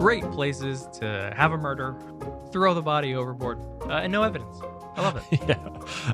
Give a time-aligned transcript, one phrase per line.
[0.00, 1.94] Great places to have a murder,
[2.50, 4.56] throw the body overboard, uh, and no evidence.
[4.96, 5.40] I love it.
[5.48, 5.58] yeah,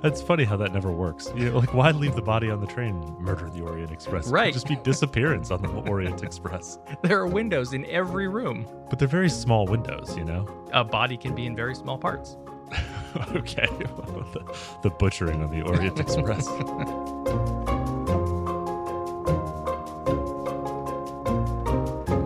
[0.03, 1.31] it's funny how that never works.
[1.37, 3.01] You know, like, why leave the body on the train?
[3.01, 4.27] and Murder the Orient Express.
[4.27, 4.53] It Right.
[4.53, 6.81] just be disappearance on the Orient Express.
[7.03, 8.67] there are windows in every room.
[8.91, 10.49] But they're very small windows, you know.
[10.73, 12.37] A body can be in very small parts.
[13.37, 16.49] okay, the, the butchering on the Orient Express.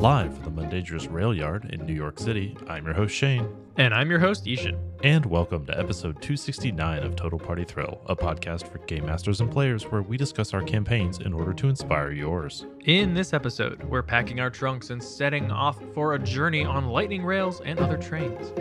[0.01, 0.40] Live
[0.71, 4.47] Mundangerous Rail Yard in New York City, I'm your host Shane, And I'm your host,
[4.47, 4.79] I-Hsien.
[5.03, 9.51] and welcome to episode 269 of Total Party Thrill, a podcast for game masters and
[9.51, 12.67] players where we discuss our campaigns in order to inspire yours.
[12.85, 17.25] In this episode, we're packing our trunks and setting off for a journey on lightning
[17.25, 18.53] rails and other trains.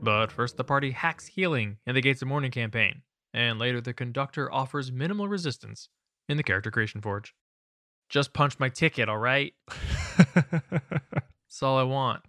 [0.00, 3.02] But first, the party hacks healing in the Gates of Mourning campaign,
[3.34, 5.88] and later, the conductor offers minimal resistance
[6.28, 7.34] in the Character Creation Forge.
[8.12, 9.54] Just punch my ticket, all right?
[10.26, 12.20] That's all I want.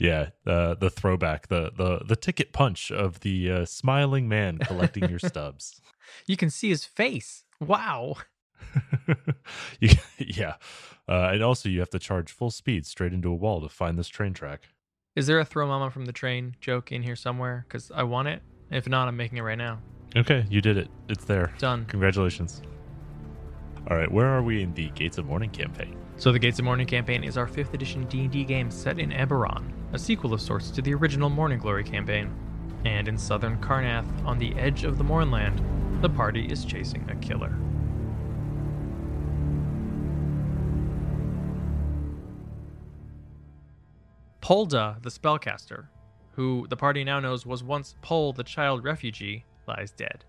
[0.00, 5.08] yeah, uh, the throwback, the the the ticket punch of the uh, smiling man collecting
[5.08, 5.80] your stubs.
[6.26, 7.44] You can see his face.
[7.60, 8.16] Wow.
[9.80, 10.56] you, yeah,
[11.08, 13.96] uh, and also you have to charge full speed straight into a wall to find
[13.96, 14.62] this train track.
[15.14, 17.64] Is there a throw mama from the train joke in here somewhere?
[17.68, 18.42] Because I want it.
[18.72, 19.78] If not, I'm making it right now.
[20.16, 20.88] Okay, you did it.
[21.08, 21.54] It's there.
[21.58, 21.84] Done.
[21.84, 22.62] Congratulations.
[23.90, 25.94] All right, where are we in the Gates of Mourning campaign?
[26.16, 29.70] So the Gates of Mourning campaign is our 5th edition D&D game set in Eberron,
[29.92, 32.34] a sequel of sorts to the original Morning Glory campaign.
[32.86, 35.62] And in southern Karrnath, on the edge of the Mournland,
[36.00, 37.54] the party is chasing a killer.
[44.40, 45.88] Polda, the spellcaster,
[46.32, 50.24] who the party now knows was once Pol, the child refugee, lies dead.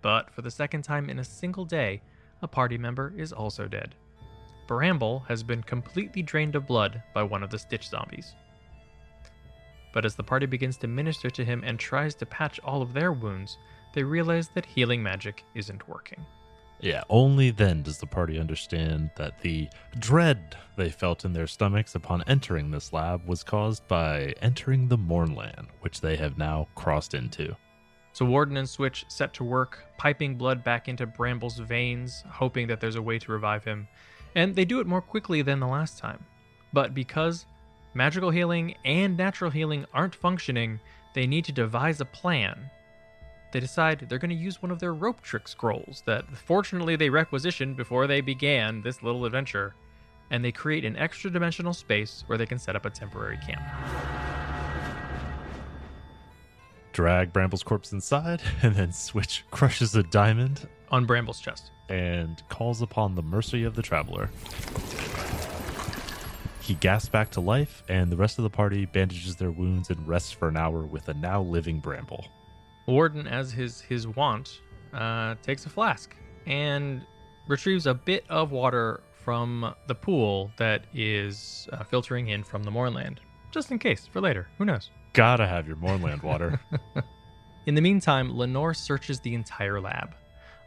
[0.00, 2.02] But for the second time in a single day,
[2.42, 3.94] a party member is also dead.
[4.66, 8.34] Bramble has been completely drained of blood by one of the Stitch zombies.
[9.92, 12.92] But as the party begins to minister to him and tries to patch all of
[12.92, 13.58] their wounds,
[13.94, 16.24] they realize that healing magic isn't working.
[16.80, 19.68] Yeah, only then does the party understand that the
[19.98, 24.96] dread they felt in their stomachs upon entering this lab was caused by entering the
[24.96, 27.54] Mournland, which they have now crossed into.
[28.12, 32.80] So Warden and Switch set to work, piping blood back into Bramble's veins, hoping that
[32.80, 33.88] there's a way to revive him.
[34.34, 36.24] And they do it more quickly than the last time.
[36.72, 37.46] But because
[37.94, 40.80] magical healing and natural healing aren't functioning,
[41.14, 42.70] they need to devise a plan.
[43.52, 47.10] They decide they're going to use one of their rope trick scrolls that fortunately they
[47.10, 49.74] requisitioned before they began this little adventure,
[50.30, 53.62] and they create an extra dimensional space where they can set up a temporary camp.
[56.92, 61.70] Drag Bramble's corpse inside, and then Switch crushes a diamond On Bramble's chest.
[61.88, 64.30] and calls upon the mercy of the traveler.
[66.60, 70.06] He gasps back to life, and the rest of the party bandages their wounds and
[70.06, 72.26] rests for an hour with a now living Bramble.
[72.86, 74.60] Warden, as his his wont,
[74.92, 76.14] uh, takes a flask
[76.46, 77.04] and
[77.48, 82.70] retrieves a bit of water from the pool that is uh, filtering in from the
[82.70, 84.48] Mournland, just in case for later.
[84.58, 84.90] Who knows?
[85.12, 86.60] Gotta have your Mournland water.
[87.66, 90.14] In the meantime, Lenore searches the entire lab.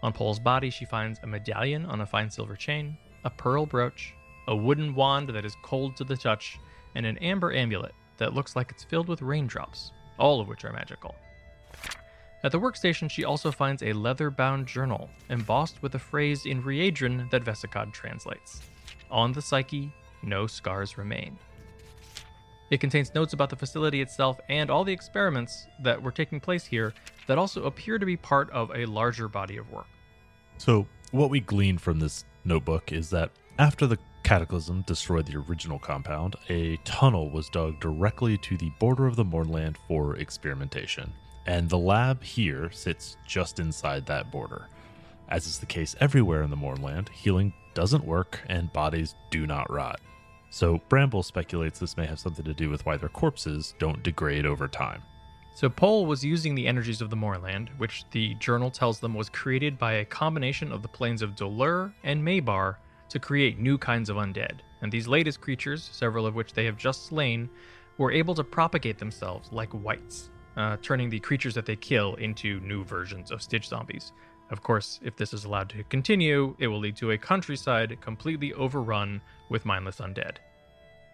[0.01, 4.13] On Paul's body, she finds a medallion on a fine silver chain, a pearl brooch,
[4.47, 6.59] a wooden wand that is cold to the touch,
[6.95, 10.73] and an amber amulet that looks like it's filled with raindrops, all of which are
[10.73, 11.15] magical.
[12.43, 16.61] At the workstation, she also finds a leather bound journal embossed with a phrase in
[16.61, 18.61] Readrin that Vesicod translates
[19.09, 21.37] On the psyche, no scars remain.
[22.73, 26.66] It contains notes about the facility itself and all the experiments that were taking place
[26.66, 26.95] here
[27.28, 29.85] that also appear to be part of a larger body of work.
[30.57, 33.29] So, what we glean from this notebook is that
[33.59, 39.06] after the cataclysm destroyed the original compound, a tunnel was dug directly to the border
[39.06, 41.13] of the Mournland for experimentation.
[41.45, 44.67] And the lab here sits just inside that border.
[45.29, 49.72] As is the case everywhere in the Mournland, healing doesn't work and bodies do not
[49.72, 50.00] rot.
[50.53, 54.45] So, Bramble speculates this may have something to do with why their corpses don't degrade
[54.45, 55.01] over time.
[55.55, 59.29] So Pole was using the energies of the Mournland, which the journal tells them was
[59.29, 62.75] created by a combination of the planes of Dolurrh and Mabar
[63.09, 64.59] to create new kinds of undead.
[64.83, 67.49] And these latest creatures, several of which they have just slain,
[67.97, 72.59] were able to propagate themselves like wights, uh, turning the creatures that they kill into
[72.59, 74.11] new versions of Stitch zombies.
[74.53, 78.53] Of course, if this is allowed to continue, it will lead to a countryside completely
[78.53, 79.19] overrun
[79.50, 80.35] with mindless undead.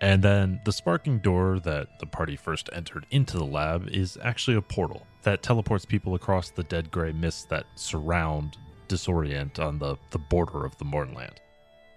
[0.02, 4.58] And then the sparking door that the party first entered into the lab is actually
[4.58, 8.58] a portal that teleports people across the dead gray mists that surround
[8.90, 11.40] Disorient on the, the border of the Mournland.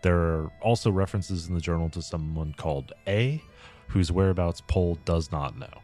[0.03, 3.43] There are also references in the journal to someone called A,
[3.89, 5.83] whose whereabouts Pole does not know.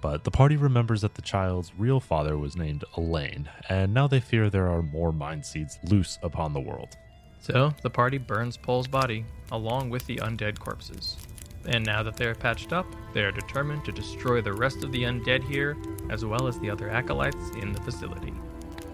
[0.00, 4.20] But the party remembers that the child's real father was named Elaine, and now they
[4.20, 6.96] fear there are more mind seeds loose upon the world.
[7.40, 11.16] So the party burns Paul's body along with the undead corpses.
[11.66, 14.92] And now that they are patched up, they are determined to destroy the rest of
[14.92, 15.76] the undead here,
[16.10, 18.32] as well as the other acolytes in the facility.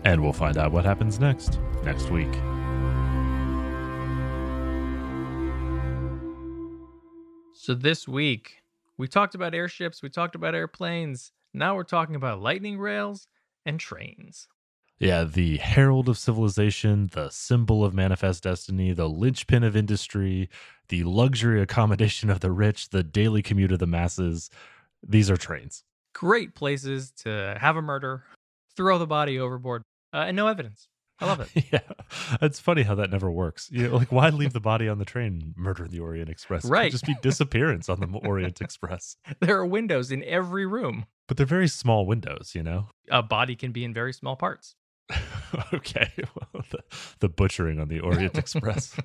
[0.05, 2.33] And we'll find out what happens next, next week.
[7.53, 8.64] So this week,
[8.99, 11.33] we talked about airships, we talked about airplanes.
[11.53, 13.27] Now we're talking about lightning rails
[13.65, 14.49] and trains.
[14.99, 20.49] Yeah, the herald of civilization, the symbol of manifest destiny, the linchpin of industry,
[20.89, 24.51] the luxury accommodation of the rich, the daily commute of the masses.
[25.07, 25.83] These are trains.
[26.15, 28.25] Great places to have a murder,
[28.77, 29.83] throw the body overboard,
[30.13, 30.89] uh, and no evidence.
[31.21, 31.67] I love it.
[31.73, 31.81] yeah,
[32.43, 33.69] it's funny how that never works.
[33.71, 35.55] You know, like, why leave the body on the train?
[35.57, 36.65] Murder the Orient Express.
[36.65, 36.91] Right.
[36.91, 39.17] just be disappearance on the Orient Express.
[39.41, 41.07] there are windows in every room.
[41.29, 42.89] But they're very small windows, you know.
[43.11, 44.75] A body can be in very small parts.
[45.75, 46.79] okay, well, the,
[47.21, 48.97] the butchering on the Orient Express.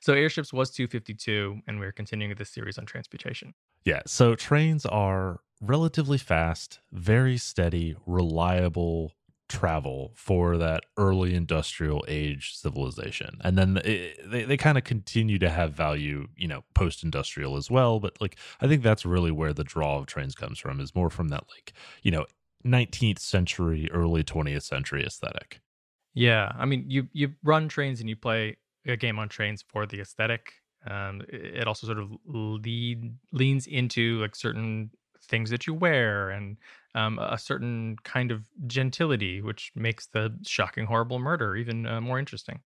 [0.00, 3.54] so airships was 252, and we're continuing this series on transportation.
[3.84, 9.12] Yeah, so trains are relatively fast, very steady, reliable
[9.52, 13.36] travel for that early industrial age civilization.
[13.42, 17.56] And then it, they, they kind of continue to have value, you know, post industrial
[17.56, 18.00] as well.
[18.00, 21.10] But like, I think that's really where the draw of trains comes from, is more
[21.10, 22.24] from that, like, you know,
[22.64, 25.60] 19th century, early 20th century aesthetic.
[26.14, 28.56] Yeah, I mean, you you run trains and you play
[28.86, 30.52] a game on trains for the aesthetic.
[30.86, 34.90] Um, it it also sort of lead leans into like certain
[35.32, 36.58] things that you wear and
[36.94, 42.18] um, a certain kind of gentility, which makes the shocking, horrible murder even uh, more
[42.18, 42.60] interesting.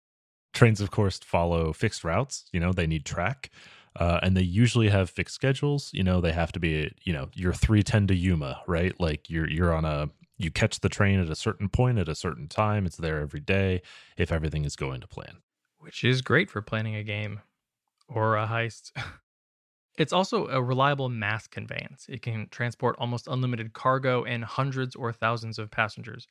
[0.53, 2.49] Trains, of course, follow fixed routes.
[2.53, 3.51] You know, they need track.
[3.97, 5.91] Uh, and they usually have fixed schedules.
[5.93, 8.99] You know, they have to be, you know, you're 310 to Yuma, right?
[8.99, 12.15] Like you're you're on a you catch the train at a certain point at a
[12.15, 12.87] certain time.
[12.87, 13.83] It's there every day
[14.17, 15.43] if everything is going to plan.
[15.79, 17.41] which is great for planning a game
[18.09, 18.91] or a heist.
[19.97, 22.07] It's also a reliable mass conveyance.
[22.09, 26.27] It can transport almost unlimited cargo and hundreds or thousands of passengers,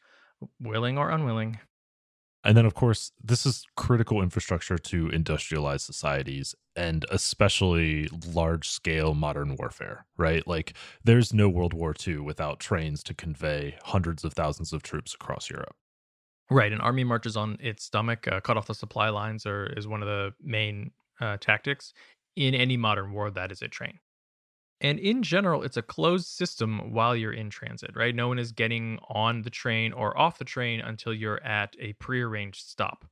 [0.59, 1.59] willing or unwilling.
[2.45, 9.13] And then, of course, this is critical infrastructure to industrialized societies and especially large scale
[9.13, 10.45] modern warfare, right?
[10.45, 10.73] Like,
[11.05, 15.49] there's no World War II without trains to convey hundreds of thousands of troops across
[15.49, 15.75] Europe.
[16.51, 18.27] Right, an army marches on its stomach.
[18.27, 21.93] Uh, cut off the supply lines are, is one of the main uh, tactics.
[22.35, 23.99] In any modern war, that is a train.
[24.81, 28.13] And in general, it's a closed system while you're in transit, right?
[28.13, 31.93] No one is getting on the train or off the train until you're at a
[31.93, 33.05] prearranged stop.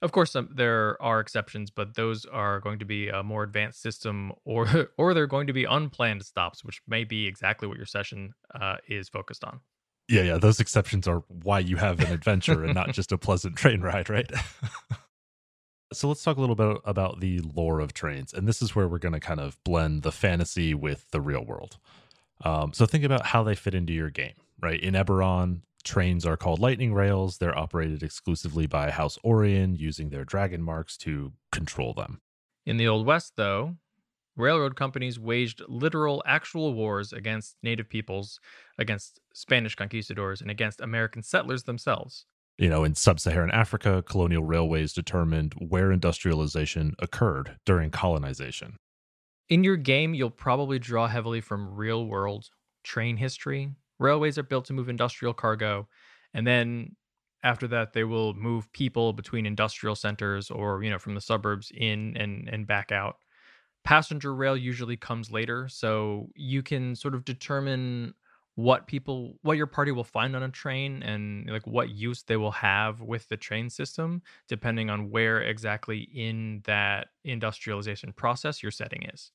[0.00, 3.82] Of course, um, there are exceptions, but those are going to be a more advanced
[3.82, 7.86] system, or or they're going to be unplanned stops, which may be exactly what your
[7.86, 9.60] session uh, is focused on.
[10.08, 13.56] Yeah, yeah, those exceptions are why you have an adventure and not just a pleasant
[13.56, 14.30] train ride, right?
[15.92, 18.32] so let's talk a little bit about the lore of trains.
[18.32, 21.44] And this is where we're going to kind of blend the fantasy with the real
[21.44, 21.78] world.
[22.44, 24.80] Um, so think about how they fit into your game, right?
[24.80, 27.38] In Eberron, trains are called lightning rails.
[27.38, 32.20] They're operated exclusively by House Orien using their dragon marks to control them.
[32.66, 33.76] In the Old West, though,
[34.36, 38.38] railroad companies waged literal, actual wars against native peoples,
[38.78, 42.26] against Spanish conquistadors, and against American settlers themselves.
[42.58, 48.76] You know, in sub Saharan Africa, colonial railways determined where industrialization occurred during colonization.
[49.48, 52.48] In your game, you'll probably draw heavily from real world
[52.82, 53.70] train history.
[54.00, 55.88] Railways are built to move industrial cargo,
[56.34, 56.96] and then
[57.44, 61.70] after that, they will move people between industrial centers or, you know, from the suburbs
[61.74, 63.16] in and, and back out.
[63.84, 68.14] Passenger rail usually comes later, so you can sort of determine
[68.58, 72.36] what people what your party will find on a train and like what use they
[72.36, 78.72] will have with the train system depending on where exactly in that industrialization process your
[78.72, 79.30] setting is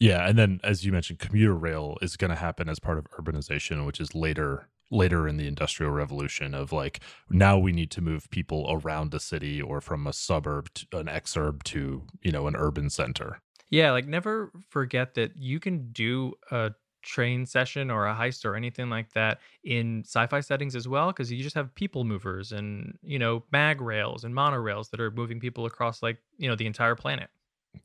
[0.00, 3.06] Yeah, and then as you mentioned, commuter rail is going to happen as part of
[3.12, 8.00] urbanization, which is later later in the industrial revolution of like now we need to
[8.02, 12.46] move people around a city or from a suburb to an exurb to, you know,
[12.46, 13.40] an urban center.
[13.70, 16.72] Yeah, like never forget that you can do a
[17.04, 21.30] train session or a heist or anything like that in sci-fi settings as well because
[21.30, 25.38] you just have people movers and you know mag rails and monorails that are moving
[25.38, 27.28] people across like you know the entire planet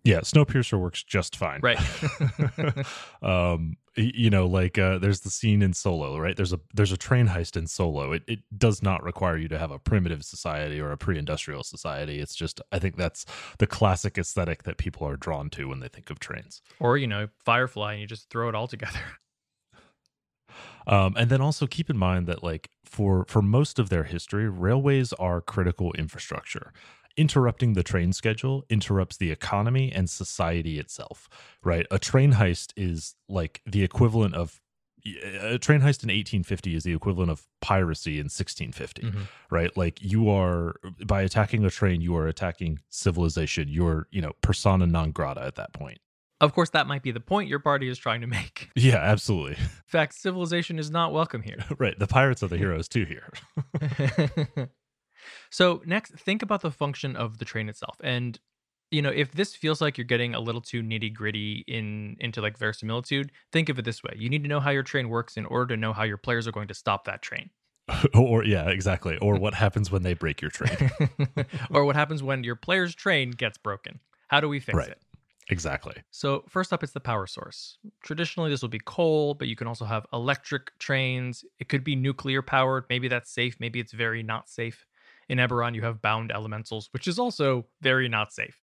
[0.04, 1.60] Yeah, Snowpiercer works just fine.
[1.62, 1.80] right
[3.22, 6.36] um you know like uh, there's the scene in solo right?
[6.36, 8.12] There's a there's a train heist in solo.
[8.14, 12.20] It, it does not require you to have a primitive society or a pre-industrial society.
[12.20, 13.26] It's just i think that's
[13.58, 16.62] the classic aesthetic that people are drawn to when they think of trains.
[16.80, 19.00] Or you know firefly and you just throw it all together.
[20.88, 24.50] Um, and then also keep in mind that like for for most of their history
[24.50, 26.74] railways are critical infrastructure
[27.20, 31.28] interrupting the train schedule interrupts the economy and society itself,
[31.62, 31.86] right?
[31.92, 34.62] A train heist is like the equivalent of
[35.06, 39.22] a train heist in 1850 is the equivalent of piracy in 1650 mm-hmm.
[39.50, 39.76] right?
[39.76, 43.68] Like you are by attacking a train you are attacking civilization.
[43.70, 46.00] You're you know persona non grata at that point.
[46.42, 48.70] Of course that might be the point your party is trying to make.
[48.76, 49.56] Yeah absolutely.
[49.58, 51.66] In fact civilization is not welcome here.
[51.78, 53.30] Right the pirates are the heroes too here
[55.50, 57.98] So next, think about the function of the train itself.
[58.04, 58.40] And
[58.92, 62.42] you know, if this feels like you're getting a little too nitty gritty in into
[62.42, 65.38] like verisimilitude, think of it this way: you need to know how your train works
[65.38, 67.52] in order to know how your players are going to stop that train.
[68.14, 69.18] or yeah, exactly.
[69.18, 70.92] Or what happens when they break your train,
[71.72, 74.00] or what happens when your player's train gets broken.
[74.28, 74.90] How do we fix right.
[74.90, 75.00] it?
[75.52, 75.96] Exactly.
[76.12, 77.78] So, first up, it's the power source.
[78.04, 81.44] Traditionally, this will be coal, but you can also have electric trains.
[81.58, 82.86] It could be nuclear powered.
[82.90, 83.58] Maybe that's safe.
[83.60, 84.86] Maybe it's very not safe.
[85.30, 88.60] In Eberron, you have bound elementals, which is also very not safe.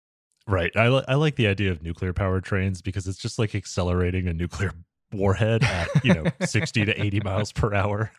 [0.47, 0.71] Right.
[0.77, 4.29] I, li- I like the idea of nuclear powered trains because it's just like accelerating
[4.29, 4.73] a nuclear
[5.13, 8.13] warhead at you know 60 to 80 miles per hour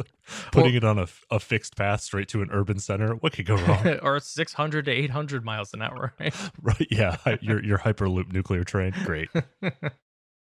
[0.50, 3.56] putting it on a, a fixed path straight to an urban center what could go
[3.56, 8.64] wrong or 600 to 800 miles an hour right, right yeah your your hyperloop nuclear
[8.64, 9.28] train great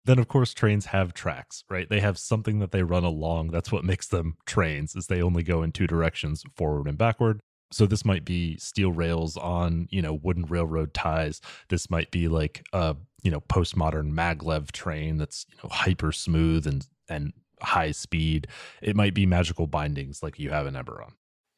[0.04, 1.88] then of course trains have tracks right?
[1.88, 3.50] They have something that they run along.
[3.50, 7.40] That's what makes them trains is they only go in two directions forward and backward.
[7.70, 11.40] So this might be steel rails on you know wooden railroad ties.
[11.68, 16.66] This might be like a you know postmodern maglev train that's you know hyper smooth
[16.66, 17.32] and and
[17.62, 18.48] high speed.
[18.82, 21.12] It might be magical bindings like you have in eberron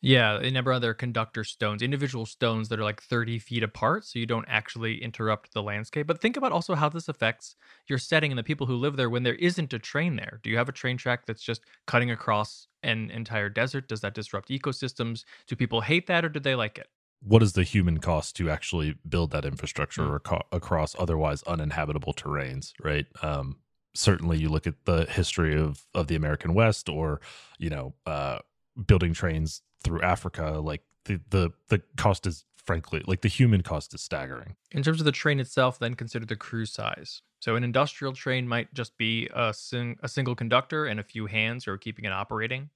[0.05, 4.05] yeah, in Eberron, there are conductor stones, individual stones that are like 30 feet apart,
[4.05, 6.07] so you don't actually interrupt the landscape.
[6.07, 7.57] But think about also how this affects
[7.89, 10.41] your setting and the people who live there when there isn't a train there.
[10.43, 13.89] Do you have a train track that's just cutting across an entire desert?
[13.89, 15.25] Does that disrupt ecosystems?
[15.47, 16.89] Do people hate that or do they like it?
[17.23, 20.43] What is the human cost to actually build that infrastructure mm.
[20.53, 23.07] across otherwise uninhabitable terrains, right?
[23.23, 23.57] Um,
[23.95, 27.23] certainly, you look at the history of, of the American West or,
[27.59, 28.41] you know, uh,
[28.87, 33.95] building trains through Africa, like the the the cost is frankly like the human cost
[33.95, 34.57] is staggering.
[34.73, 37.23] In terms of the train itself, then consider the crew size.
[37.41, 41.27] So an industrial train might just be a sing- a single conductor and a few
[41.27, 42.71] hands who are keeping it operating.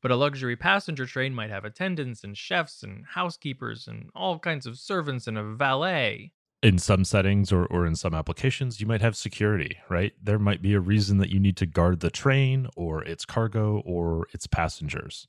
[0.00, 4.66] But a luxury passenger train might have attendants and chefs and housekeepers and all kinds
[4.66, 6.32] of servants and a valet.
[6.60, 10.12] In some settings or, or in some applications, you might have security, right?
[10.20, 13.80] There might be a reason that you need to guard the train or its cargo
[13.84, 15.28] or its passengers.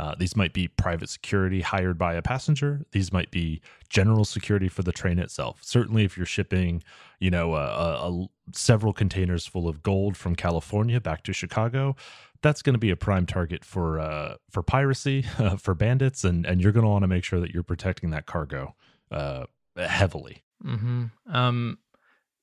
[0.00, 2.86] Uh, these might be private security hired by a passenger.
[2.92, 5.58] These might be general security for the train itself.
[5.60, 6.82] Certainly, if you're shipping,
[7.18, 11.96] you know, a, a, several containers full of gold from California back to Chicago,
[12.40, 16.46] that's going to be a prime target for uh, for piracy, uh, for bandits, and
[16.46, 18.74] and you're going to want to make sure that you're protecting that cargo
[19.10, 19.44] uh,
[19.76, 20.42] heavily.
[20.64, 21.04] Mm-hmm.
[21.30, 21.76] Um,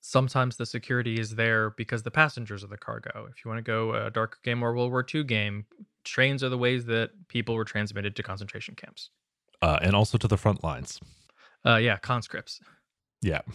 [0.07, 3.27] sometimes the security is there because the passengers are the cargo.
[3.29, 5.65] If you want to go a darker game or World War II game,
[6.05, 9.09] trains are the ways that people were transmitted to concentration camps.
[9.61, 11.01] Uh, and also to the front lines.
[11.65, 12.61] Uh, yeah, conscripts.
[13.21, 13.41] Yeah.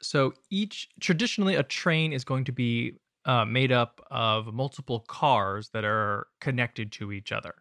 [0.00, 2.92] So each traditionally a train is going to be
[3.24, 7.56] uh, made up of multiple cars that are connected to each other.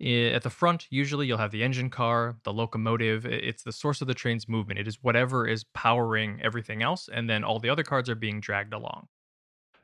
[0.00, 3.26] At the front, usually you'll have the engine car, the locomotive.
[3.26, 4.80] It's the source of the train's movement.
[4.80, 8.40] It is whatever is powering everything else, and then all the other cars are being
[8.40, 9.08] dragged along.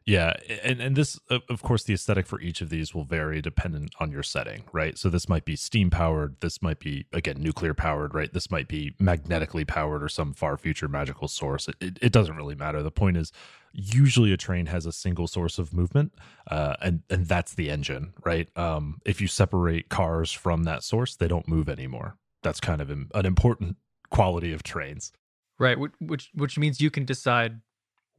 [0.07, 3.93] Yeah, and and this of course the aesthetic for each of these will vary dependent
[3.99, 4.97] on your setting, right?
[4.97, 8.33] So this might be steam powered, this might be again nuclear powered, right?
[8.33, 11.67] This might be magnetically powered or some far future magical source.
[11.67, 12.85] It, it, it doesn't really matter.
[12.85, 13.33] The point is
[13.77, 16.15] usually a train has a single source of movement
[16.51, 18.49] uh, and and that's the engine, right?
[18.57, 22.17] Um, if you separate cars from that source, they don't move anymore.
[22.43, 23.77] That's kind of an important
[24.11, 25.13] quality of trains.
[25.59, 27.61] Right, which which means you can decide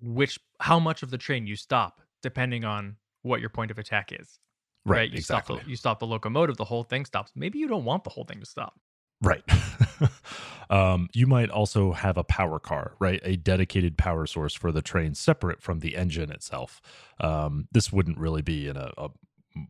[0.02, 4.12] which how much of the train you stop depending on what your point of attack
[4.12, 4.40] is.
[4.86, 5.12] Right, right?
[5.12, 5.56] You exactly.
[5.58, 7.32] Stop the, you stop the locomotive, the whole thing stops.
[7.36, 8.80] Maybe you don't want the whole thing to stop.
[9.22, 9.44] Right.
[10.70, 13.22] um, you might also have a power car, right?
[13.24, 16.82] A dedicated power source for the train separate from the engine itself.
[17.20, 19.10] Um, this wouldn't really be in a, a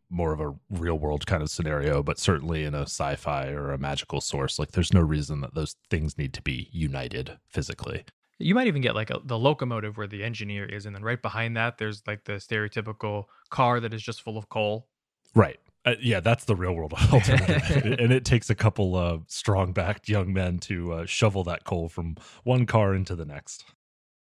[0.10, 3.72] more of a real world kind of scenario, but certainly in a sci fi or
[3.72, 4.60] a magical source.
[4.60, 8.04] Like there's no reason that those things need to be united physically.
[8.40, 11.22] You might even get like a, the locomotive where the engineer is, and then right
[11.22, 14.88] behind that, there's like the stereotypical car that is just full of coal.
[15.34, 15.60] Right.
[15.88, 20.34] Uh, yeah, that's the real world alternative, and it takes a couple of strong-backed young
[20.34, 23.64] men to uh, shovel that coal from one car into the next.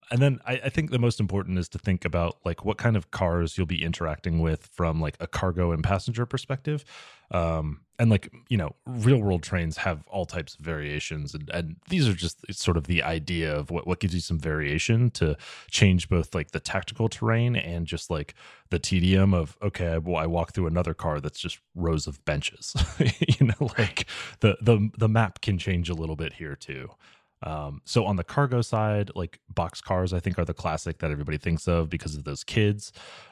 [0.10, 2.96] And then I, I, think the most important is to think about like what kind
[2.96, 6.86] of cars you'll be interacting with from like a cargo and passenger perspective.
[7.32, 11.76] Um, and like you know, real world trains have all types of variations, and, and
[11.90, 15.36] these are just sort of the idea of what what gives you some variation to
[15.70, 18.36] change both like the tactical terrain and just like
[18.70, 22.76] the tedium of okay, well, I walk through another car that's just rows of benches.
[23.40, 24.06] you know, like
[24.40, 26.92] the the the map can change a little bit here too.
[27.44, 31.12] Um, so on the cargo side, like box cars, I think are the classic that
[31.12, 32.92] everybody thinks of because of those kids.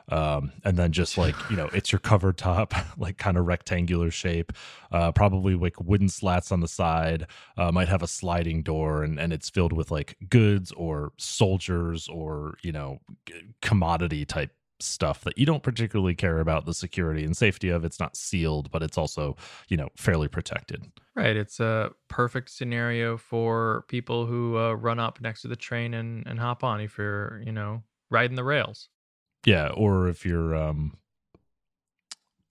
[0.09, 4.11] Um, and then just like, you know, it's your cover top, like kind of rectangular
[4.11, 4.53] shape,
[4.91, 7.25] uh, probably like wooden slats on the side,
[7.57, 12.07] uh, might have a sliding door and, and it's filled with like goods or soldiers
[12.07, 12.99] or, you know,
[13.61, 17.85] commodity type stuff that you don't particularly care about the security and safety of.
[17.85, 19.35] It's not sealed, but it's also,
[19.69, 20.83] you know, fairly protected.
[21.15, 21.35] Right.
[21.35, 26.25] It's a perfect scenario for people who uh, run up next to the train and,
[26.27, 28.89] and hop on if you're, you know, riding the rails.
[29.45, 29.69] Yeah.
[29.69, 30.97] Or if you're um,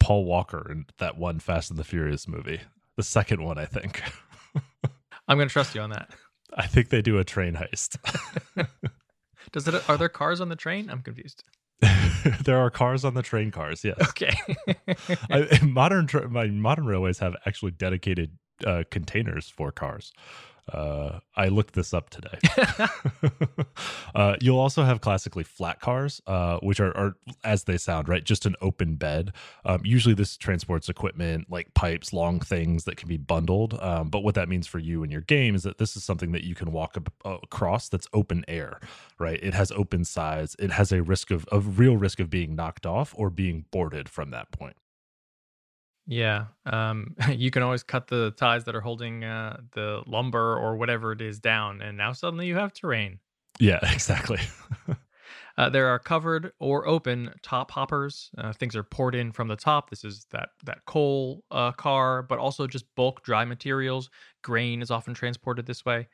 [0.00, 2.60] Paul Walker in that one Fast and the Furious movie,
[2.96, 4.02] the second one, I think.
[5.28, 6.10] I'm going to trust you on that.
[6.54, 7.96] I think they do a train heist.
[9.52, 9.88] Does it?
[9.88, 10.88] Are there cars on the train?
[10.90, 11.44] I'm confused.
[12.44, 13.84] there are cars on the train cars.
[13.84, 13.96] Yes.
[14.00, 14.34] Okay.
[15.30, 20.12] I, modern my modern railways have actually dedicated uh, containers for cars.
[20.72, 22.38] Uh, I looked this up today.
[24.14, 28.24] uh, you'll also have classically flat cars, uh, which are, are, as they sound, right?
[28.24, 29.32] Just an open bed.
[29.64, 33.78] Um, usually, this transports equipment like pipes, long things that can be bundled.
[33.80, 36.32] Um, but what that means for you and your game is that this is something
[36.32, 38.80] that you can walk ab- across that's open air,
[39.18, 39.38] right?
[39.42, 40.56] It has open sides.
[40.58, 44.08] It has a risk of a real risk of being knocked off or being boarded
[44.08, 44.76] from that point.
[46.06, 46.46] Yeah.
[46.66, 51.12] Um, you can always cut the ties that are holding uh, the lumber or whatever
[51.12, 53.18] it is down, and now suddenly you have terrain.
[53.58, 54.40] Yeah, exactly.
[55.58, 58.30] uh, there are covered or open top hoppers.
[58.36, 59.90] Uh, things are poured in from the top.
[59.90, 64.10] This is that that coal uh, car, but also just bulk dry materials.
[64.42, 66.08] Grain is often transported this way.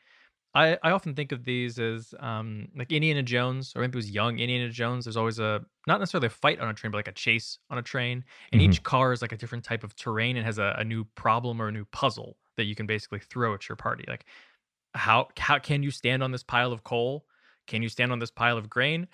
[0.52, 4.10] I, I often think of these as um, like Indiana Jones, or maybe it was
[4.10, 5.04] young Indiana Jones.
[5.04, 7.78] There's always a not necessarily a fight on a train, but like a chase on
[7.78, 8.70] a train, and mm-hmm.
[8.70, 11.62] each car is like a different type of terrain and has a, a new problem
[11.62, 14.04] or a new puzzle that you can basically throw at your party.
[14.08, 14.24] Like,
[14.94, 17.26] how how can you stand on this pile of coal?
[17.68, 19.06] Can you stand on this pile of grain?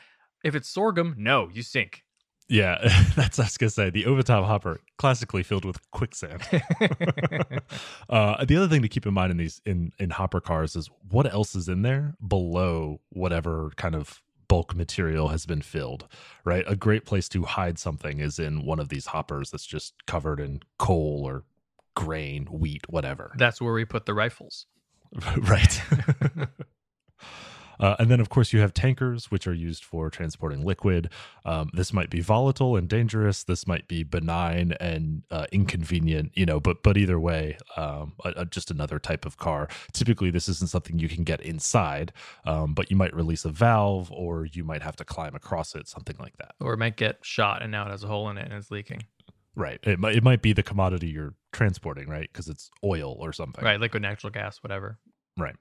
[0.43, 2.06] If it's sorghum, no, you sink.
[2.49, 2.79] Yeah,
[3.17, 3.91] that's I was gonna say.
[3.91, 6.43] The overtop hopper, classically filled with quicksand.
[8.09, 10.89] uh, the other thing to keep in mind in these in in hopper cars is
[11.11, 16.07] what else is in there below whatever kind of bulk material has been filled.
[16.45, 19.95] Right, a great place to hide something is in one of these hoppers that's just
[20.07, 21.45] covered in coal or
[21.95, 23.35] grain, wheat, whatever.
[23.37, 24.67] That's where we put the rifles.
[25.39, 25.83] right.
[27.79, 31.11] Uh, and then, of course, you have tankers, which are used for transporting liquid.
[31.45, 33.45] Um, this might be volatile and dangerous.
[33.45, 38.33] This might be benign and uh, inconvenient, you know, but but either way, um, a,
[38.37, 39.69] a, just another type of car.
[39.93, 42.13] Typically, this isn't something you can get inside,
[42.45, 45.89] um, but you might release a valve or you might have to climb across it,
[45.89, 46.55] something like that.
[46.61, 48.71] Or it might get shot and now it has a hole in it and it's
[48.71, 49.03] leaking.
[49.55, 49.81] Right.
[49.83, 52.29] It might, it might be the commodity you're transporting, right?
[52.31, 53.65] Because it's oil or something.
[53.65, 53.81] Right.
[53.81, 54.99] Liquid natural gas, whatever.
[55.39, 55.57] Right.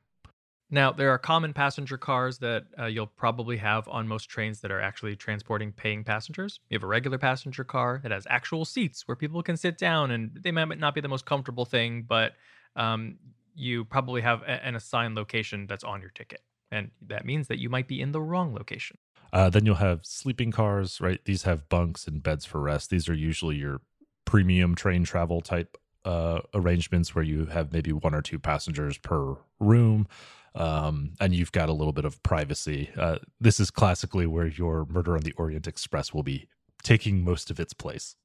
[0.71, 4.71] Now, there are common passenger cars that uh, you'll probably have on most trains that
[4.71, 6.59] are actually transporting paying passengers.
[6.69, 10.11] You have a regular passenger car that has actual seats where people can sit down,
[10.11, 12.33] and they might not be the most comfortable thing, but
[12.75, 13.17] um,
[13.53, 16.41] you probably have a- an assigned location that's on your ticket.
[16.71, 18.97] And that means that you might be in the wrong location.
[19.31, 21.23] Uh, then you'll have sleeping cars, right?
[21.25, 22.89] These have bunks and beds for rest.
[22.89, 23.81] These are usually your
[24.25, 29.37] premium train travel type uh, arrangements where you have maybe one or two passengers per
[29.59, 30.07] room
[30.55, 32.89] um, and you've got a little bit of privacy.
[32.97, 36.47] Uh, this is classically where your Murder on the Orient Express will be
[36.83, 38.15] taking most of its place.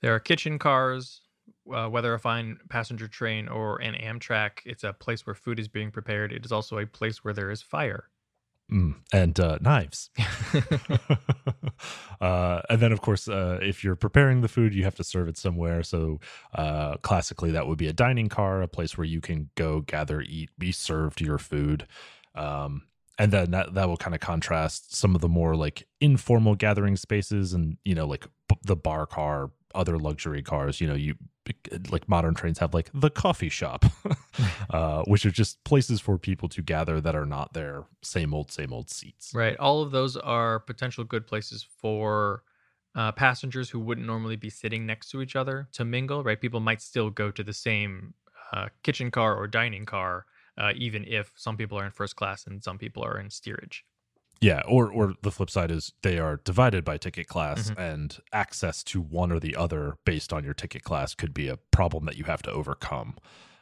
[0.00, 1.22] There are kitchen cars,
[1.74, 4.60] uh, whether a fine passenger train or an Amtrak.
[4.64, 6.32] It's a place where food is being prepared.
[6.32, 8.10] It is also a place where there is fire.
[8.70, 10.10] Mm, and uh, knives.
[12.20, 15.26] uh, and then, of course, uh, if you're preparing the food, you have to serve
[15.26, 15.82] it somewhere.
[15.82, 16.20] So,
[16.54, 20.20] uh, classically, that would be a dining car, a place where you can go, gather,
[20.20, 21.86] eat, be served your food.
[22.34, 22.82] Um,
[23.18, 26.96] and then that, that will kind of contrast some of the more like informal gathering
[26.96, 30.80] spaces and, you know, like b- the bar car, other luxury cars.
[30.80, 31.14] You know, you
[31.90, 33.84] like modern trains have like the coffee shop,
[34.70, 38.50] uh, which are just places for people to gather that are not their same old,
[38.50, 39.32] same old seats.
[39.34, 39.56] Right.
[39.58, 42.42] All of those are potential good places for
[42.94, 46.22] uh, passengers who wouldn't normally be sitting next to each other to mingle.
[46.22, 46.40] Right.
[46.40, 48.14] People might still go to the same
[48.52, 50.26] uh, kitchen car or dining car,
[50.56, 53.84] uh, even if some people are in first class and some people are in steerage.
[54.40, 57.80] Yeah, or or the flip side is they are divided by ticket class mm-hmm.
[57.80, 61.56] and access to one or the other based on your ticket class could be a
[61.72, 63.16] problem that you have to overcome.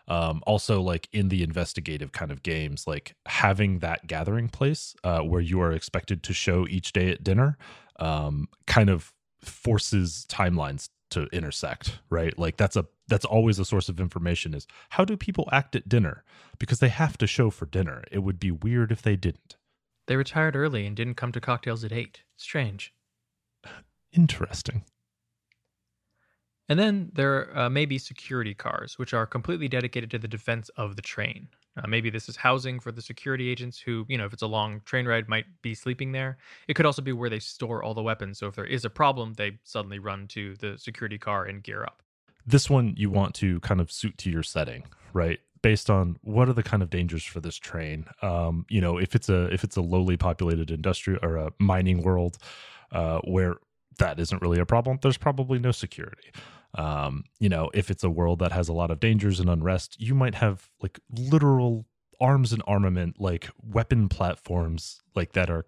[0.08, 5.20] Um, also, like in the investigative kind of games, like having that gathering place uh,
[5.20, 7.58] where you are expected to show each day at dinner,
[7.98, 9.12] um, kind of
[9.42, 12.38] forces timelines to intersect, right?
[12.38, 15.88] Like that's a that's always a source of information is how do people act at
[15.88, 16.24] dinner
[16.58, 18.04] because they have to show for dinner.
[18.10, 19.56] It would be weird if they didn't.
[20.06, 22.22] They retired early and didn't come to cocktails at 8.
[22.36, 22.94] Strange.
[24.12, 24.84] Interesting.
[26.68, 30.68] And then there uh, may be security cars, which are completely dedicated to the defense
[30.76, 31.48] of the train.
[31.76, 34.46] Uh, maybe this is housing for the security agents who, you know, if it's a
[34.46, 36.38] long train ride, might be sleeping there.
[36.66, 38.38] It could also be where they store all the weapons.
[38.38, 41.84] So if there is a problem, they suddenly run to the security car and gear
[41.84, 42.02] up.
[42.46, 45.40] This one you want to kind of suit to your setting, right?
[45.66, 48.06] Based on what are the kind of dangers for this train.
[48.22, 52.02] Um, you know, if it's a if it's a lowly populated industrial or a mining
[52.02, 52.38] world
[52.92, 53.56] uh, where
[53.98, 56.30] that isn't really a problem, there's probably no security.
[56.74, 60.00] Um, you know, if it's a world that has a lot of dangers and unrest,
[60.00, 61.84] you might have like literal
[62.20, 65.66] arms and armament, like weapon platforms, like that are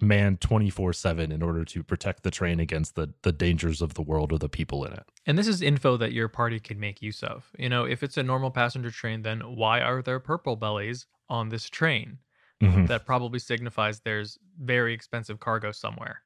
[0.00, 4.02] manned 24 7 in order to protect the train against the, the dangers of the
[4.02, 5.04] world or the people in it.
[5.26, 7.50] And this is info that your party can make use of.
[7.58, 11.48] You know, if it's a normal passenger train, then why are there purple bellies on
[11.48, 12.18] this train?
[12.62, 12.86] Mm-hmm.
[12.86, 16.22] That probably signifies there's very expensive cargo somewhere.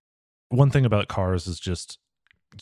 [0.51, 1.99] One thing about cars is just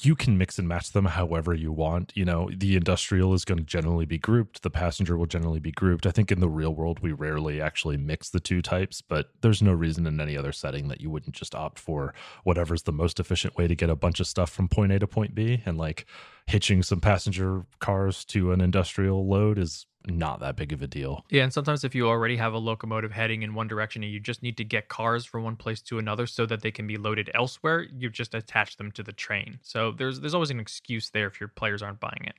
[0.00, 2.12] you can mix and match them however you want.
[2.14, 5.72] You know, the industrial is going to generally be grouped, the passenger will generally be
[5.72, 6.06] grouped.
[6.06, 9.62] I think in the real world, we rarely actually mix the two types, but there's
[9.62, 13.20] no reason in any other setting that you wouldn't just opt for whatever's the most
[13.20, 15.62] efficient way to get a bunch of stuff from point A to point B.
[15.66, 16.06] And like
[16.46, 21.24] hitching some passenger cars to an industrial load is not that big of a deal.
[21.30, 24.20] Yeah, and sometimes if you already have a locomotive heading in one direction and you
[24.20, 26.96] just need to get cars from one place to another so that they can be
[26.96, 29.58] loaded elsewhere, you just attach them to the train.
[29.62, 32.34] So there's there's always an excuse there if your players aren't buying it.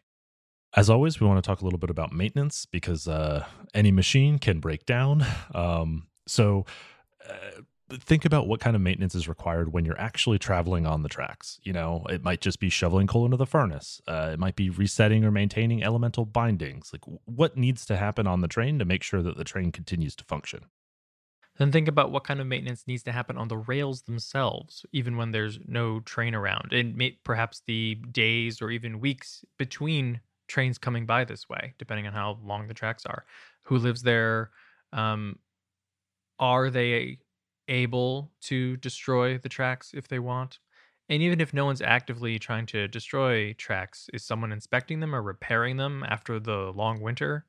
[0.76, 4.38] As always, we want to talk a little bit about maintenance because uh, any machine
[4.40, 5.26] can break down.
[5.54, 6.66] Um, so
[7.28, 11.10] uh, think about what kind of maintenance is required when you're actually traveling on the
[11.10, 11.60] tracks.
[11.64, 14.02] You know, it might just be shoveling coal into the furnace.
[14.08, 16.92] Uh, it might be resetting or maintaining elemental bindings.
[16.92, 20.16] Like, what needs to happen on the train to make sure that the train continues
[20.16, 20.66] to function?
[21.58, 25.16] Then think about what kind of maintenance needs to happen on the rails themselves, even
[25.16, 31.06] when there's no train around, and perhaps the days or even weeks between trains coming
[31.06, 33.26] by this way, depending on how long the tracks are.
[33.64, 34.52] Who lives there?
[34.92, 35.40] Um,
[36.40, 37.20] are they
[37.68, 40.60] able to destroy the tracks if they want.
[41.10, 45.22] And even if no one's actively trying to destroy tracks, is someone inspecting them or
[45.22, 47.46] repairing them after the long winter?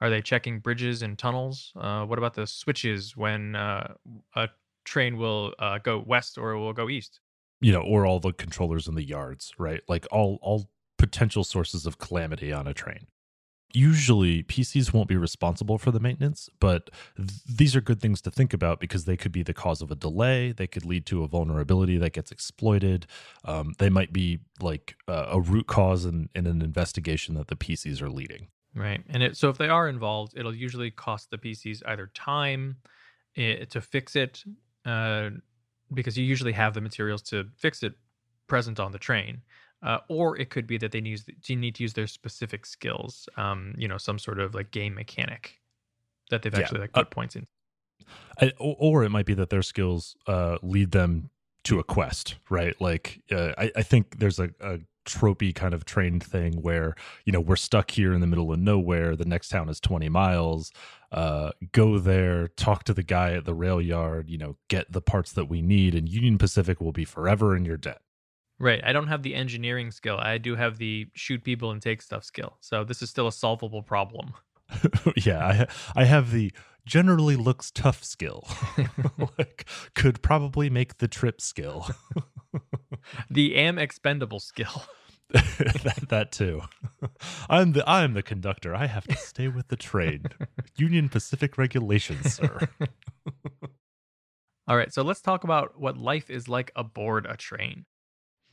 [0.00, 1.72] Are they checking bridges and tunnels?
[1.76, 3.94] Uh, what about the switches when uh,
[4.34, 4.48] a
[4.84, 7.20] train will uh, go west or will go east?
[7.60, 9.82] You know, or all the controllers in the yards, right?
[9.88, 13.06] Like all all potential sources of calamity on a train
[13.72, 18.30] usually PCs won't be responsible for the maintenance, but th- these are good things to
[18.30, 20.52] think about because they could be the cause of a delay.
[20.52, 23.06] They could lead to a vulnerability that gets exploited.
[23.44, 27.56] Um, they might be like uh, a root cause in, in an investigation that the
[27.56, 28.48] PCs are leading.
[28.74, 29.02] Right.
[29.08, 32.76] And it, so if they are involved, it'll usually cost the PCs either time
[33.34, 34.44] it, eh, to fix it,
[34.84, 35.30] uh,
[35.92, 37.94] because you usually have the materials to fix it
[38.46, 39.42] present on the train
[39.82, 43.74] uh, or it could be that they need, need to use their specific skills, um,
[43.76, 45.58] you know, some sort of like game mechanic
[46.30, 46.82] that they've actually yeah.
[46.82, 47.46] like put uh, points in.
[48.40, 51.30] I, or it might be that their skills uh, lead them
[51.64, 52.78] to a quest, right?
[52.80, 57.32] Like uh, I, I, think there's a, a tropey kind of trained thing where you
[57.32, 59.16] know we're stuck here in the middle of nowhere.
[59.16, 60.72] The next town is 20 miles.
[61.12, 64.30] Uh, go there, talk to the guy at the rail yard.
[64.30, 67.64] You know, get the parts that we need, and Union Pacific will be forever in
[67.64, 68.00] your debt.
[68.60, 68.82] Right.
[68.84, 70.18] I don't have the engineering skill.
[70.18, 72.58] I do have the shoot people and take stuff skill.
[72.60, 74.34] So this is still a solvable problem.
[75.16, 76.52] yeah, I I have the
[76.84, 78.46] generally looks tough skill.
[79.38, 81.88] like could probably make the trip skill.
[83.30, 84.84] the am expendable skill.
[85.30, 86.60] that, that too.
[87.48, 88.74] I'm the I'm the conductor.
[88.74, 90.24] I have to stay with the train.
[90.76, 92.68] Union Pacific regulations, sir.
[94.68, 97.86] All right, so let's talk about what life is like aboard a train.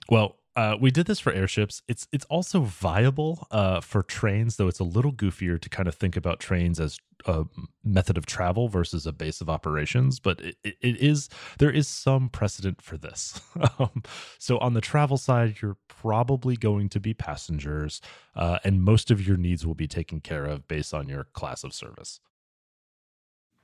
[0.09, 1.83] Well, uh, we did this for airships.
[1.87, 5.93] It's it's also viable uh, for trains, though it's a little goofier to kind of
[5.93, 7.45] think about trains as a
[7.83, 10.19] method of travel versus a base of operations.
[10.19, 13.39] But it, it is there is some precedent for this.
[13.79, 14.01] um,
[14.39, 18.01] so on the travel side, you're probably going to be passengers,
[18.35, 21.63] uh, and most of your needs will be taken care of based on your class
[21.63, 22.19] of service.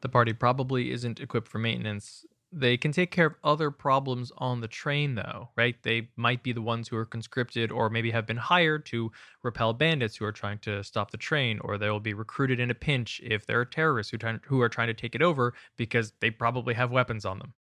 [0.01, 4.61] The party probably isn't equipped for maintenance they can take care of other problems on
[4.61, 5.75] the train, though, right?
[5.81, 9.11] They might be the ones who are conscripted or maybe have been hired to
[9.41, 12.69] repel bandits who are trying to stop the train, or they will be recruited in
[12.69, 15.53] a pinch if there are terrorists who, try, who are trying to take it over
[15.77, 17.53] because they probably have weapons on them.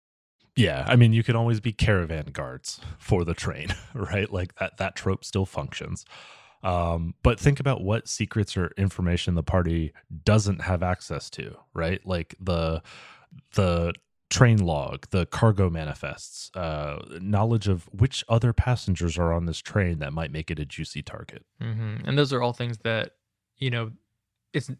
[0.56, 4.30] Yeah, I mean, you can always be caravan guards for the train, right?
[4.32, 6.04] Like that that trope still functions.
[6.62, 12.04] Um, but think about what secrets or information the party doesn't have access to, right?
[12.04, 12.82] Like the
[13.54, 13.94] the
[14.30, 19.98] train log, the cargo manifests, uh, knowledge of which other passengers are on this train
[19.98, 21.44] that might make it a juicy target.
[21.60, 22.08] Mm-hmm.
[22.08, 23.12] And those are all things that
[23.60, 23.92] you know,
[24.52, 24.70] it's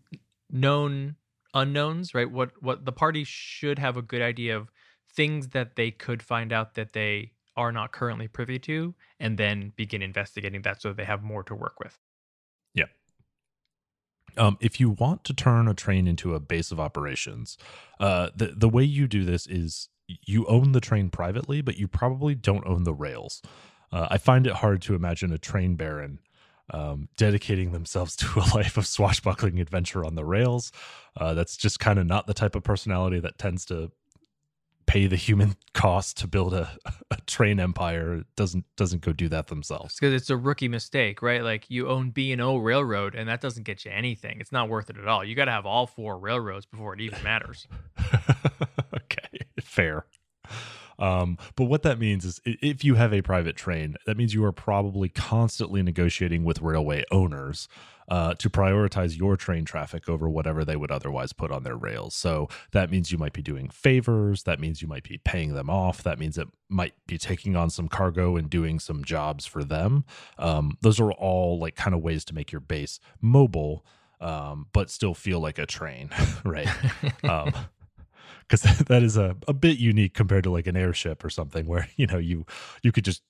[0.51, 1.15] known
[1.55, 2.29] unknowns, right?
[2.31, 4.69] What what the party should have a good idea of
[5.15, 9.73] things that they could find out that they are not currently privy to, and then
[9.77, 11.99] begin investigating that so they have more to work with.
[14.37, 17.59] Um, if you want to turn a train into a base of operations,
[17.99, 21.88] uh, the the way you do this is you own the train privately, but you
[21.88, 23.43] probably don't own the rails.
[23.93, 26.21] Uh, I find it hard to imagine a train baron
[26.73, 30.73] um, dedicating themselves to a life of swashbuckling adventure on the rails.
[31.16, 33.90] Uh, that's just kind of not the type of personality that tends to
[34.90, 36.70] pay the human cost to build a,
[37.11, 39.94] a train empire doesn't doesn't go do that themselves.
[39.94, 41.42] Because it's a rookie mistake right?
[41.42, 44.40] Like you own b and o railroad and that doesn't get you anything.
[44.40, 45.24] It's not worth it at all.
[45.24, 47.66] You got to have all four railroads before it even matters.
[48.92, 49.31] Okay
[49.70, 50.05] fair.
[50.98, 54.44] Um, but what that means is if you have a private train, that means you
[54.44, 57.68] are probably constantly negotiating with railway owners
[58.11, 62.14] uh, to prioritize your train traffic over whatever they would otherwise put on their rails.
[62.14, 64.42] So that means you might be doing favors.
[64.42, 66.03] That means you might be paying them off.
[66.03, 70.05] That means it might be taking on some cargo and doing some jobs for them.
[70.38, 73.87] Um, those are all like kind of ways to make your base mobile,
[74.20, 76.11] um, but still feel like a train,
[76.44, 76.68] right?
[77.25, 77.53] um,
[78.49, 81.88] because that is a, a bit unique compared to like an airship or something where
[81.96, 82.44] you know you
[82.83, 83.23] you could just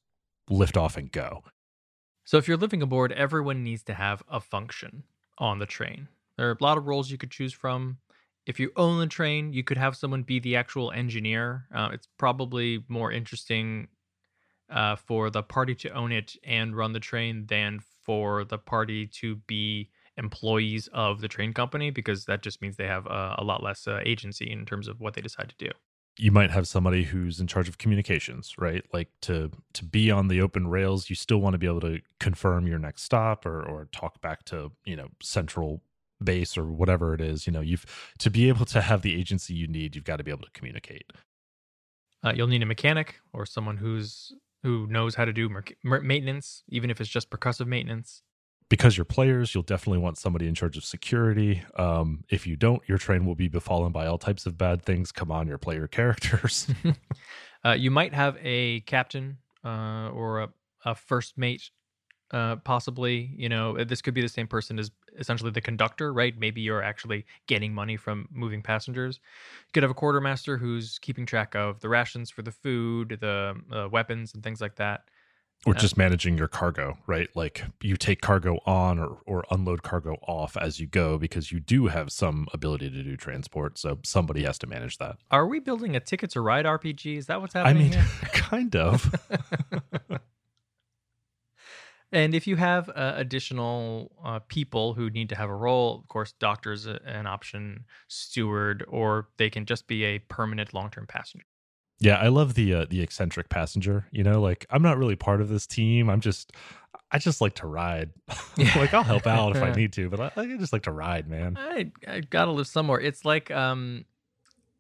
[0.49, 1.45] lift off and go
[2.31, 5.03] so if you're living aboard everyone needs to have a function
[5.38, 6.07] on the train.
[6.37, 7.99] There are a lot of roles you could choose from.
[8.47, 11.66] If you own the train you could have someone be the actual engineer.
[11.75, 13.88] Uh, it's probably more interesting
[14.71, 19.09] uh, for the party to own it and run the train than for the party
[19.09, 23.43] to be employees of the train company because that just means they have uh, a
[23.43, 25.71] lot less uh, agency in terms of what they decide to do
[26.21, 28.85] you might have somebody who's in charge of communications right?
[28.93, 32.01] Like to to be on the open rails you still want to be able to
[32.19, 35.83] confirm your next stop or or talk back to you know central
[36.23, 37.87] base or whatever it is you know you've
[38.19, 40.51] to be able to have the agency you need you've got to be able to
[40.53, 41.13] communicate.
[42.23, 46.63] Uh, you'll need a mechanic or someone who's who knows how to do mer- maintenance
[46.69, 48.23] even if it's just percussive maintenance
[48.71, 51.63] because you're players, you'll definitely want somebody in charge of security.
[51.77, 55.13] Um, if you don't, your train will be befallen by all types of bad things
[55.13, 56.69] come on your player characters.
[57.65, 60.49] uh, you might have a captain uh, or a,
[60.85, 61.71] a, first mate,
[62.31, 63.33] uh, possibly.
[63.37, 66.39] You know, this could be the same person as essentially the conductor, right?
[66.39, 69.19] Maybe you're actually getting money from moving passengers.
[69.67, 73.57] You could have a quartermaster who's keeping track of the rations for the food, the
[73.73, 75.03] uh, weapons, and things like that
[75.66, 77.29] or just managing your cargo right?
[77.35, 81.61] Like you take cargo on or, or unload cargo off as you go because you
[81.61, 85.16] do have some ability to do transport so somebody has to manage that.
[85.31, 88.77] Are we building a ticket to ride rpg is that what's happening i mean kind
[88.77, 89.14] of.
[92.12, 96.09] And if you have uh, additional uh, people who need to have a role of
[96.09, 101.46] course doctor's an option steward or they can just be a permanent long-term passenger
[102.01, 104.07] yeah, I love the uh, the eccentric passenger.
[104.11, 106.09] You know, like I'm not really part of this team.
[106.09, 106.53] I'm just
[107.11, 108.11] I just like to ride.
[108.57, 111.29] like I'll help out if I need to, but I, I just like to ride,
[111.29, 111.59] man.
[111.59, 113.01] I I gotta live somewhere.
[113.01, 114.07] It's like um,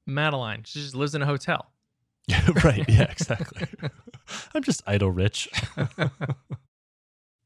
[0.06, 0.62] Madeline.
[0.64, 1.70] She just lives in a hotel.
[2.64, 2.84] right.
[2.88, 3.10] Yeah.
[3.10, 3.66] Exactly.
[4.54, 5.48] I'm just idle rich.
[5.98, 6.08] All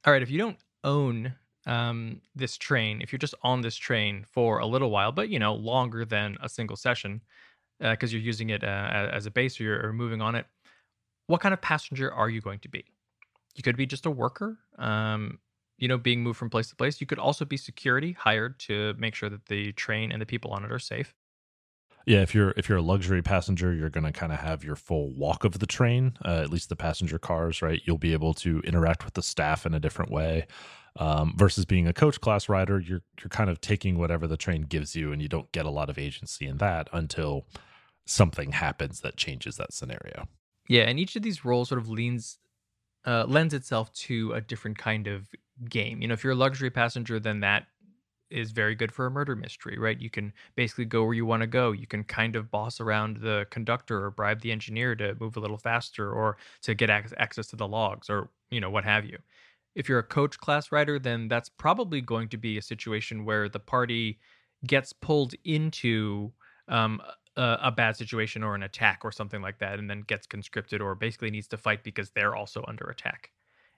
[0.06, 0.22] right.
[0.22, 1.34] If you don't own
[1.66, 5.38] um, this train, if you're just on this train for a little while, but you
[5.38, 7.22] know longer than a single session,
[7.80, 10.46] because uh, you're using it uh, as a base or you're moving on it,
[11.26, 12.84] what kind of passenger are you going to be?
[13.54, 15.38] You could be just a worker, um,
[15.78, 17.00] you know, being moved from place to place.
[17.00, 20.50] You could also be security hired to make sure that the train and the people
[20.52, 21.14] on it are safe.
[22.06, 24.76] Yeah, if you're if you're a luxury passenger, you're going to kind of have your
[24.76, 27.80] full walk of the train, uh, at least the passenger cars, right?
[27.84, 30.46] You'll be able to interact with the staff in a different way.
[30.96, 34.62] Um, versus being a coach class rider, you're you're kind of taking whatever the train
[34.62, 37.46] gives you, and you don't get a lot of agency in that until
[38.06, 40.28] something happens that changes that scenario.
[40.68, 42.38] Yeah, and each of these roles sort of leans
[43.06, 45.28] uh, lends itself to a different kind of
[45.68, 46.00] game.
[46.00, 47.66] You know, if you're a luxury passenger, then that
[48.30, 50.00] is very good for a murder mystery, right?
[50.00, 51.72] You can basically go where you want to go.
[51.72, 55.40] You can kind of boss around the conductor or bribe the engineer to move a
[55.40, 59.18] little faster or to get access to the logs or, you know, what have you.
[59.74, 63.48] If you're a coach class rider, then that's probably going to be a situation where
[63.48, 64.20] the party
[64.66, 66.32] gets pulled into
[66.68, 67.00] um,
[67.36, 70.80] a, a bad situation or an attack or something like that and then gets conscripted
[70.80, 73.32] or basically needs to fight because they're also under attack.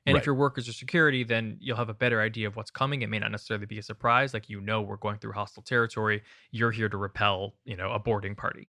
[0.05, 0.17] And Right.
[0.17, 3.03] if your workers are security, then you'll have a better idea of what's coming.
[3.03, 4.33] It may not necessarily be a surprise.
[4.33, 6.23] Like you know we're going through hostile territory.
[6.53, 8.69] You're here to repel, you know, a boarding party.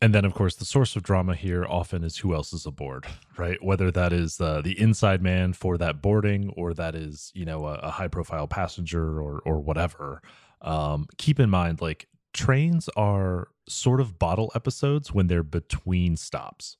[0.00, 3.06] And then, of course, the source of drama here often is who else is aboard,
[3.36, 3.62] right?
[3.62, 7.66] Whether that is uh, the inside man for that boarding, or that is you know
[7.66, 10.22] a, a high profile passenger, or or whatever.
[10.62, 16.76] Um, keep in mind, like trains are sort of bottle episodes when they're between stops,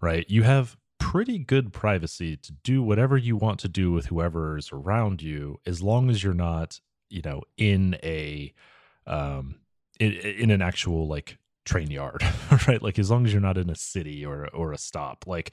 [0.00, 0.28] right?
[0.28, 4.70] You have pretty good privacy to do whatever you want to do with whoever is
[4.72, 8.52] around you, as long as you're not, you know, in a
[9.06, 9.54] um
[9.98, 12.22] in, in an actual like train yard
[12.68, 12.82] right?
[12.82, 15.52] Like as long as you're not in a city or or a stop like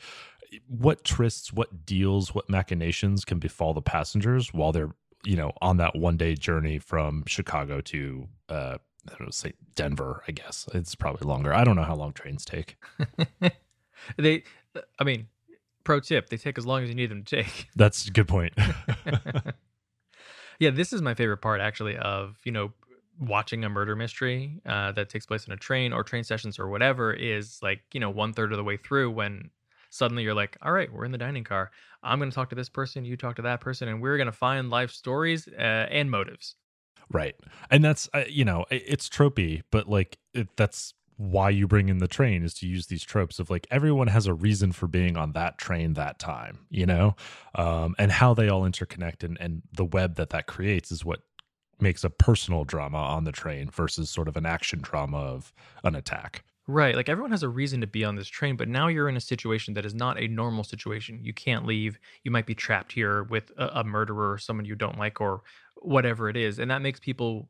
[0.68, 5.78] what trysts what deals what machinations can befall the passengers while they're you know on
[5.78, 10.68] that one day journey from chicago to uh i don't know say denver i guess.
[10.74, 11.54] It's probably longer.
[11.54, 12.78] I don't know how long trains take.
[14.18, 14.44] They,
[15.00, 15.28] I mean,
[15.84, 17.70] pro tip: they take as long as you need them to take.
[17.76, 18.54] that's a good point.
[20.60, 22.72] Yeah, this is my favorite part actually of you know
[23.20, 26.68] watching a murder mystery uh, that takes place in a train or train sessions or
[26.70, 29.50] whatever is like you know one third of the way through when
[29.90, 31.72] suddenly you're like all right we're in the dining car
[32.04, 34.26] i'm going to talk to this person you talk to that person and we're going
[34.26, 36.56] to find life stories uh, and motives
[37.12, 37.36] Right.
[37.70, 42.00] And that's, uh, you know, it's tropey, but like it, that's why you bring in
[42.00, 45.16] the train is to use these tropes of like everyone has a reason for being
[45.16, 47.16] on that train that time, you know?
[47.54, 51.22] Um, and how they all interconnect and, and the web that that creates is what
[51.80, 55.96] makes a personal drama on the train versus sort of an action drama of an
[55.96, 56.44] attack.
[56.68, 56.96] Right.
[56.96, 59.22] Like everyone has a reason to be on this train, but now you're in a
[59.22, 61.20] situation that is not a normal situation.
[61.22, 62.00] You can't leave.
[62.24, 65.42] You might be trapped here with a, a murderer or someone you don't like or
[65.76, 66.58] whatever it is.
[66.58, 67.50] And that makes people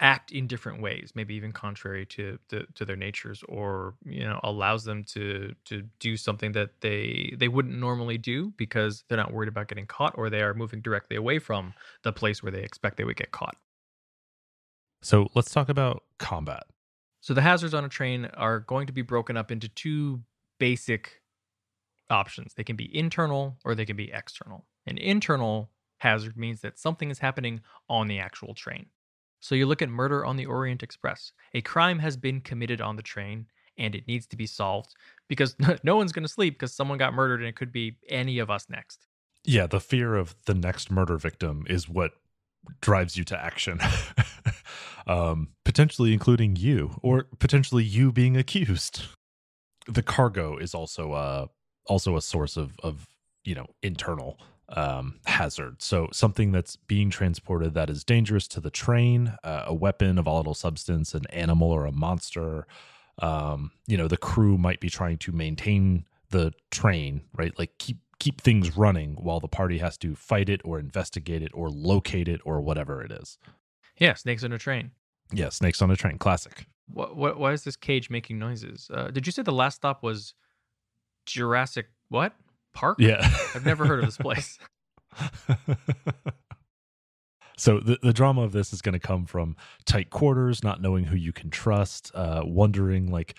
[0.00, 4.40] act in different ways, maybe even contrary to, to to their natures or, you know,
[4.42, 9.32] allows them to to do something that they they wouldn't normally do because they're not
[9.32, 12.62] worried about getting caught or they are moving directly away from the place where they
[12.62, 13.56] expect they would get caught.
[15.02, 16.64] So let's talk about combat.
[17.20, 20.22] So the hazards on a train are going to be broken up into two
[20.58, 21.20] basic
[22.08, 22.54] options.
[22.54, 24.66] They can be internal or they can be external.
[24.86, 28.86] An internal hazard means that something is happening on the actual train.
[29.40, 31.32] So you look at murder on the Orient Express.
[31.54, 33.46] A crime has been committed on the train
[33.78, 34.94] and it needs to be solved
[35.28, 38.38] because no one's going to sleep because someone got murdered and it could be any
[38.38, 39.06] of us next.
[39.44, 42.12] Yeah, the fear of the next murder victim is what
[42.80, 43.80] drives you to action.
[45.06, 49.06] um, potentially including you, or potentially you being accused.
[49.86, 51.46] The cargo is also uh
[51.86, 53.08] also a source of of
[53.44, 54.38] you know internal
[54.76, 55.82] um hazard.
[55.82, 60.22] So something that's being transported that is dangerous to the train, uh, a weapon, a
[60.22, 62.66] volatile substance, an animal or a monster.
[63.18, 67.56] Um, you know, the crew might be trying to maintain the train, right?
[67.58, 71.50] Like keep keep things running while the party has to fight it or investigate it
[71.54, 73.38] or locate it or whatever it is.
[73.98, 74.92] Yeah, snakes on a train.
[75.32, 76.66] Yeah, snakes on a train, classic.
[76.92, 78.90] What, what, why is this cage making noises?
[78.92, 80.34] Uh, did you say the last stop was
[81.26, 82.34] Jurassic what?
[82.72, 82.98] Park?
[83.00, 83.20] Yeah.
[83.54, 84.58] I've never heard of this place.
[87.56, 91.04] so the, the drama of this is going to come from tight quarters not knowing
[91.04, 93.34] who you can trust uh wondering like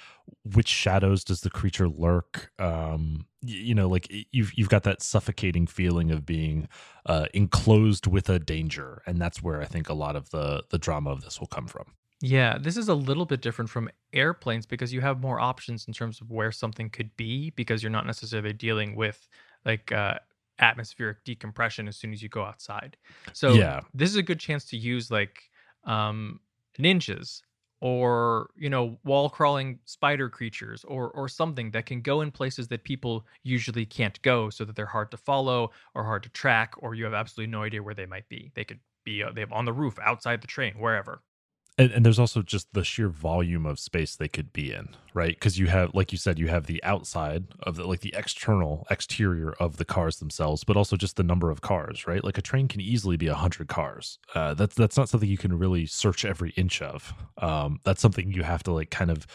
[0.54, 5.02] which shadows does the creature lurk um y- you know like you've you've got that
[5.02, 6.68] suffocating feeling of being
[7.06, 10.78] uh enclosed with a danger and that's where i think a lot of the the
[10.78, 11.86] drama of this will come from
[12.24, 15.94] Yeah, this is a little bit different from airplanes because you have more options in
[15.94, 19.28] terms of where something could be because you're not necessarily dealing with
[19.66, 20.20] like uh,
[20.60, 22.96] atmospheric decompression as soon as you go outside.
[23.34, 23.82] So Yeah.
[23.94, 25.50] this is a good chance to use like
[25.84, 26.42] um,
[26.80, 27.42] ninjas
[27.80, 32.68] or you know wall crawling spider creatures or or something that can go in places
[32.68, 36.76] that people usually can't go so that they're hard to follow or hard to track
[36.78, 39.42] or you have absolutely no idea where they might be they could be uh, they
[39.42, 41.24] have on the roof outside the train wherever
[41.78, 45.36] and, and there's also just the sheer volume of space they could be in right?
[45.36, 48.86] Because you have like you said you have the outside of the like the external
[48.90, 52.24] exterior of the cars themselves but also just the number of cars right?
[52.24, 54.20] Like a train can easily be 100 cars.
[54.34, 57.14] Uh, that's that's not something you can really search every inch of.
[57.38, 59.28] Um, that's something you have to like kind of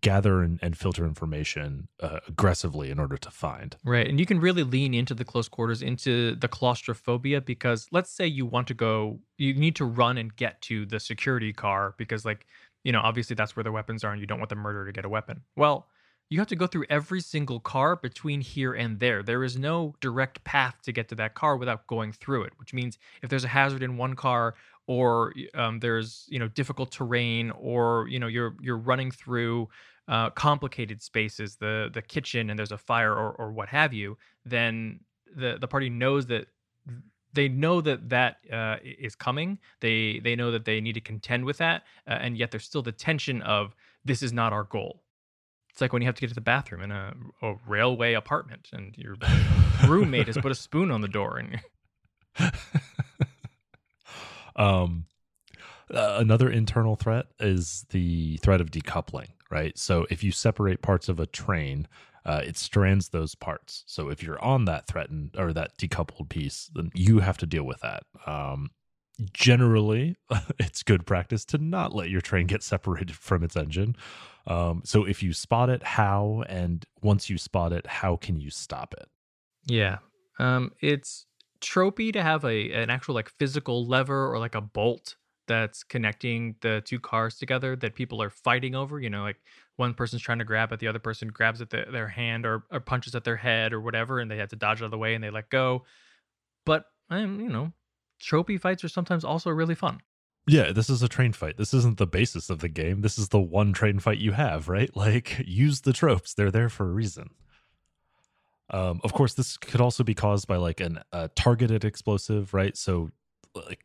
[0.00, 3.76] gather and, and filter information uh, aggressively in order to find.
[3.84, 4.06] Right.
[4.08, 8.26] And you can really lean into the close quarters, into the claustrophobia, because let's say
[8.26, 12.24] you want to go, you need to run and get to the security car because,
[12.24, 12.46] like,
[12.84, 14.92] you know, obviously that's where the weapons are and you don't want the murderer to
[14.92, 15.42] get a weapon.
[15.56, 15.88] Well,
[16.28, 19.22] you have to go through every single car between here and there.
[19.22, 22.74] There is no direct path to get to that car without going through it, which
[22.74, 24.54] means if there's a hazard in one car
[24.86, 29.68] or um, there's you know difficult terrain or you know you're you're running through
[30.08, 34.16] uh, complicated spaces the the kitchen and there's a fire or, or what have you
[34.44, 35.00] then
[35.34, 36.46] the the party knows that
[37.36, 39.58] they know that that uh, is coming.
[39.80, 42.82] They they know that they need to contend with that uh, and yet there's still
[42.82, 45.02] the tension of this is not our goal.
[45.70, 47.12] It's like when you have to get to the bathroom in a,
[47.42, 49.16] a railway apartment and your
[49.86, 51.60] roommate has put a spoon on the door and
[54.56, 55.06] um,
[55.92, 59.76] uh, another internal threat is the threat of decoupling, right?
[59.78, 61.86] So if you separate parts of a train,
[62.24, 63.84] uh, it strands those parts.
[63.86, 67.64] So if you're on that threatened or that decoupled piece, then you have to deal
[67.64, 68.02] with that.
[68.26, 68.70] Um,
[69.32, 70.16] generally,
[70.58, 73.96] it's good practice to not let your train get separated from its engine.
[74.48, 76.42] Um, so if you spot it, how?
[76.48, 79.08] And once you spot it, how can you stop it?
[79.66, 79.98] Yeah.
[80.38, 81.26] Um, it's
[81.66, 85.16] tropey to have a an actual like physical lever or like a bolt
[85.48, 89.00] that's connecting the two cars together that people are fighting over.
[89.00, 89.36] You know, like
[89.76, 92.64] one person's trying to grab it, the other person grabs at the, their hand or,
[92.70, 94.98] or punches at their head or whatever, and they have to dodge out of the
[94.98, 95.84] way and they let go.
[96.64, 97.72] But um, you know,
[98.22, 100.00] tropey fights are sometimes also really fun.
[100.48, 101.56] Yeah, this is a train fight.
[101.56, 103.00] This isn't the basis of the game.
[103.00, 104.90] This is the one train fight you have, right?
[104.96, 106.34] Like, use the tropes.
[106.34, 107.30] They're there for a reason.
[108.70, 112.76] Um, of course, this could also be caused by like an, a targeted explosive, right?
[112.76, 113.10] So,
[113.54, 113.80] like,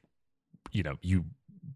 [0.71, 1.25] you know, you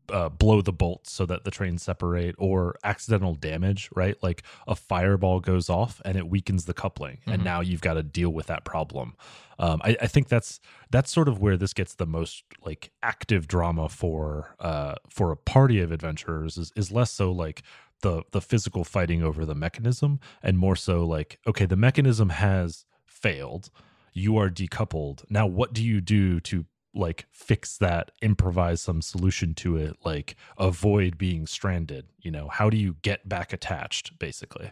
[0.09, 4.15] uh, blow the bolts so that the trains separate, or accidental damage, right?
[4.21, 7.31] Like a fireball goes off and it weakens the coupling, mm-hmm.
[7.31, 9.15] and now you've got to deal with that problem.
[9.57, 10.59] Um, I, I, think that's
[10.91, 15.37] that's sort of where this gets the most like active drama for uh, for a
[15.37, 17.63] party of adventurers is is less so like
[18.01, 22.85] the the physical fighting over the mechanism and more so like okay the mechanism has
[23.25, 23.69] failed
[24.15, 25.23] you are decoupled.
[25.29, 30.37] Now what do you do to like fix that improvise some solution to it like
[30.57, 32.47] avoid being stranded you know?
[32.47, 34.71] How do you get back attached basically?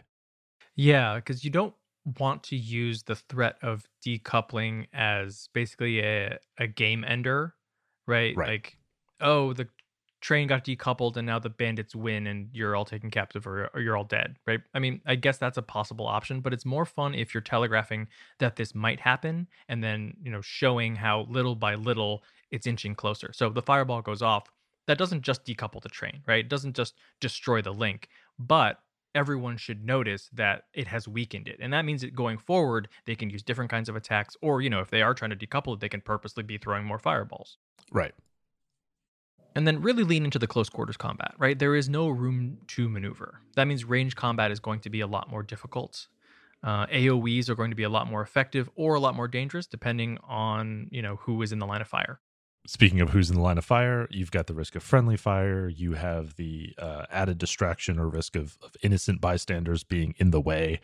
[0.74, 1.74] Yeah because you don't
[2.18, 7.54] want to use the threat of decoupling as basically a, a game ender
[8.06, 8.36] right?
[8.36, 8.48] right.
[8.48, 8.78] Like
[9.20, 9.68] oh the
[10.24, 13.80] train got decoupled and now the bandits win and you're all taken captive or, or,
[13.82, 14.60] you're all dead, right?
[14.72, 18.08] I mean, I guess that's a possible option, but it's more fun if you're telegraphing
[18.38, 22.94] that this might happen and then, you know, showing how little by little it's inching
[22.94, 23.32] closer.
[23.34, 24.44] So the fireball goes off.
[24.86, 26.40] That doesn't just decouple the train, right?
[26.40, 28.08] It doesn't just destroy the link,
[28.38, 28.80] but
[29.14, 31.58] everyone should notice that it has weakened it.
[31.60, 34.70] And that means that going forward, they can use different kinds of attacks, or, you
[34.70, 37.58] know, if they are trying to decouple it, they can purposely be throwing more fireballs.
[37.92, 38.14] Right
[39.54, 41.58] and then really lean into the close quarters combat, right?
[41.58, 43.40] There is no room to maneuver.
[43.54, 46.08] That means range combat is going to be a lot more difficult.
[46.62, 49.66] Uh, AOE's are going to be a lot more effective or a lot more dangerous,
[49.66, 52.20] depending on you know who is in the line of fire.
[52.66, 55.68] Speaking of who's in the line of fire, you've got the risk of friendly fire.
[55.68, 60.40] You have the uh, added distraction or risk of, of, innocent bystanders being in the
[60.40, 60.80] way.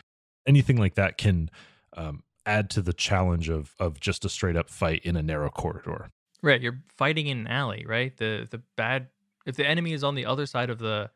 [0.47, 1.51] Anything like that can
[1.97, 5.49] um, add to the challenge of of just a straight up fight in a narrow
[5.49, 6.11] corridor.
[6.43, 8.17] Right, you're fighting in an alley, right?
[8.17, 9.09] The the bad
[9.47, 11.11] if the enemy is on the other side of the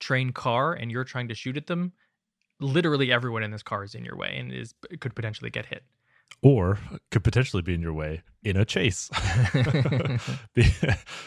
[0.00, 1.92] train car and you're trying to shoot at them,
[2.60, 5.84] literally everyone in this car is in your way and is could potentially get hit
[6.42, 6.78] or
[7.10, 9.10] could potentially be in your way in a chase.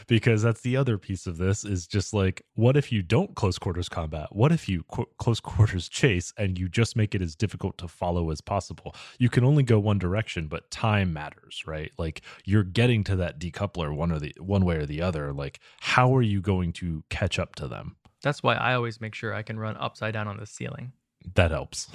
[0.07, 3.60] Because that's the other piece of this is just like what if you don't close
[3.60, 4.28] quarters combat?
[4.32, 7.88] What if you qu- close quarters chase and you just make it as difficult to
[7.88, 8.95] follow as possible?
[9.20, 11.91] You can only go one direction but time matters right?
[11.97, 15.32] Like you're getting to that decoupler one or the one way or the other.
[15.32, 17.97] Like how are you going to catch up to them?
[18.22, 20.91] That's why i always make sure i can run upside down on the ceiling
[21.36, 21.90] that helps.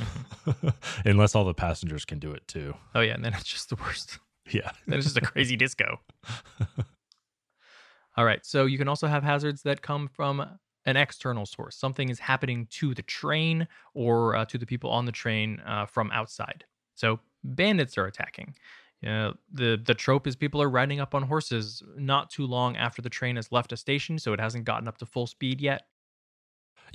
[1.05, 2.75] Unless all the passengers can do it too.
[2.95, 4.19] Oh yeah, and then it's just the worst.
[4.51, 4.71] Yeah.
[4.87, 6.01] then it's just a crazy disco.
[8.17, 8.45] all right.
[8.45, 10.47] So you can also have hazards that come from
[10.87, 11.77] an external source.
[11.77, 15.87] Something is happening to the train or uh, to the people on the train uh,
[15.87, 16.65] from outside.
[16.95, 18.55] So bandits are attacking.
[19.01, 23.03] Yeah, the the trope is people are riding up on horses not too long after
[23.03, 25.83] the train has left a station, so it hasn't gotten up to full speed yet.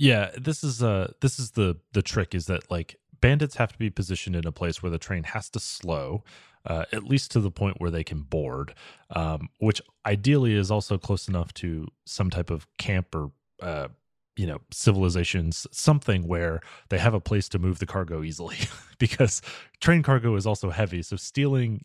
[0.00, 3.78] Yeah, this is uh this is the the trick is that like bandits have to
[3.78, 6.24] be positioned in a place where the train has to slow,
[6.64, 8.72] uh, at least to the point where they can board,
[9.10, 13.30] um, which ideally is also close enough to some type of camp or
[13.60, 13.88] uh,
[14.36, 18.56] you know civilizations something where they have a place to move the cargo easily
[18.98, 19.42] because
[19.80, 21.02] train cargo is also heavy.
[21.02, 21.84] So stealing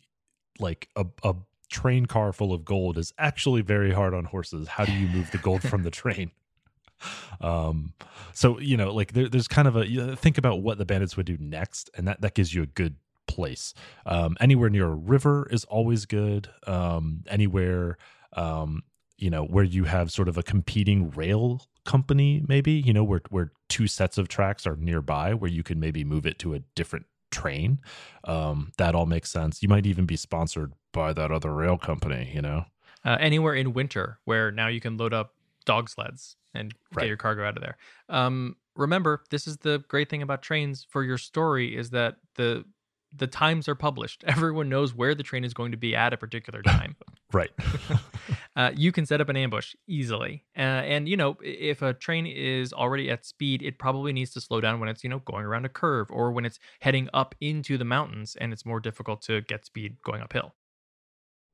[0.58, 1.34] like a, a
[1.68, 4.68] train car full of gold is actually very hard on horses.
[4.68, 6.30] How do you move the gold from the train
[7.40, 7.92] um
[8.32, 11.16] so you know like there, there's kind of a you think about what the bandits
[11.16, 13.74] would do next and that that gives you a good place.
[14.06, 16.48] Um anywhere near a river is always good.
[16.66, 17.98] Um anywhere
[18.34, 18.82] um
[19.18, 23.22] you know where you have sort of a competing rail company maybe you know where
[23.30, 26.60] where two sets of tracks are nearby where you can maybe move it to a
[26.74, 27.80] different train.
[28.24, 29.62] Um that all makes sense.
[29.62, 32.64] You might even be sponsored by that other rail company you know?
[33.04, 35.35] Uh, anywhere in winter where now you can load up
[35.66, 37.02] dog sleds and Right.
[37.02, 37.76] get your cargo out of there
[38.08, 42.64] um remember this is the great thing about trains for your story is that the
[43.14, 46.16] the times are published everyone knows where the train is going to be at a
[46.16, 46.96] particular time
[47.32, 47.50] right
[48.56, 50.44] uh, you can set up an ambush easily.
[50.56, 54.40] Uh, and, you know, if a train is already at speed, it probably needs to
[54.40, 57.34] slow down when it's, you know, going around a curve or when it's heading up
[57.40, 60.54] into the mountains and it's more difficult to get speed going uphill.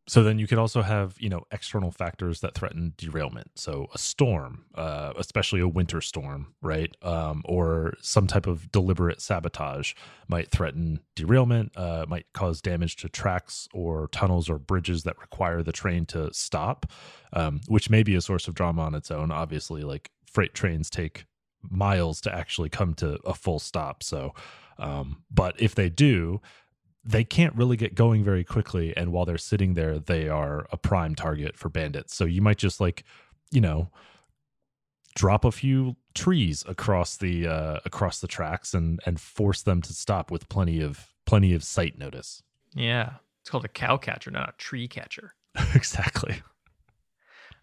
[0.09, 3.51] So then you could also have you know external factors that threaten derailment.
[3.55, 6.95] So a storm uh, especially a winter storm right?
[7.03, 9.95] Um, or some type of deliberate sabotage
[10.29, 15.63] might threaten derailment uh, might cause damage to tracks or tunnels or bridges that require
[15.63, 16.87] the train to stop
[17.33, 19.31] um, which may be a source of drama on its own.
[19.31, 21.27] Obviously like freight trains take
[21.71, 24.03] miles to actually come to a full stop.
[24.03, 24.35] So
[24.79, 26.41] um, but if they do
[27.05, 30.77] they can't really get going very quickly and while they're sitting there they are a
[30.77, 33.05] prime target for bandits so you might just like
[33.51, 33.91] you know
[35.15, 39.93] drop a few trees across the uh across the tracks and and force them to
[39.93, 42.43] stop with plenty of plenty of sight notice
[42.75, 43.15] Yeah.
[43.41, 45.35] It's called a cow catcher, not a tree catcher.
[45.75, 46.43] exactly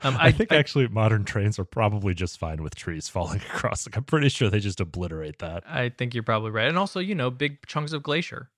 [0.02, 3.98] Um, I, think actually modern trains are probably just fine with trees falling across like
[3.98, 6.68] i'm pretty sure they just obliterate that I think you're probably right.
[6.68, 8.50] And also, you know, big chunks of glacier.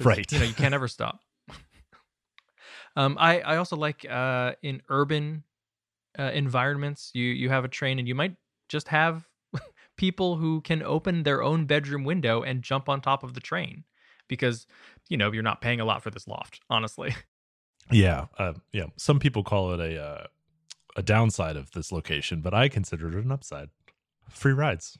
[0.00, 0.30] Right.
[0.30, 1.20] You know, you can't ever stop.
[2.96, 5.44] um, I, I also like uh, in urban
[6.18, 8.36] uh, environments, you, you have a train and you might
[8.68, 9.28] just have
[9.96, 13.84] people who can open their own bedroom window and jump on top of the train
[14.28, 14.66] because,
[15.08, 17.14] you know, you're not paying a lot for this loft, honestly.
[17.90, 20.26] yeah uh, yeah some people call it a uh,
[20.94, 23.70] a downside of this location but i consider it an upside
[24.30, 24.98] free rides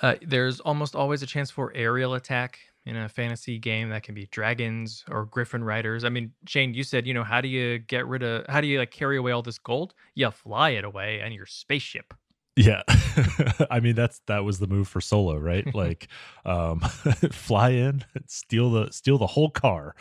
[0.00, 4.14] Uh, there's almost always a chance for aerial attack in a fantasy game that can
[4.14, 6.04] be dragons or griffin riders.
[6.04, 8.66] I mean, Shane, you said, you know, how do you get rid of, how do
[8.66, 9.94] you like carry away all this gold?
[10.14, 12.12] You fly it away and your spaceship.
[12.56, 12.82] Yeah.
[13.70, 15.66] I mean that's that was the move for Solo, right?
[15.74, 16.08] like
[16.44, 16.80] um
[17.30, 19.94] fly in, steal the steal the whole car.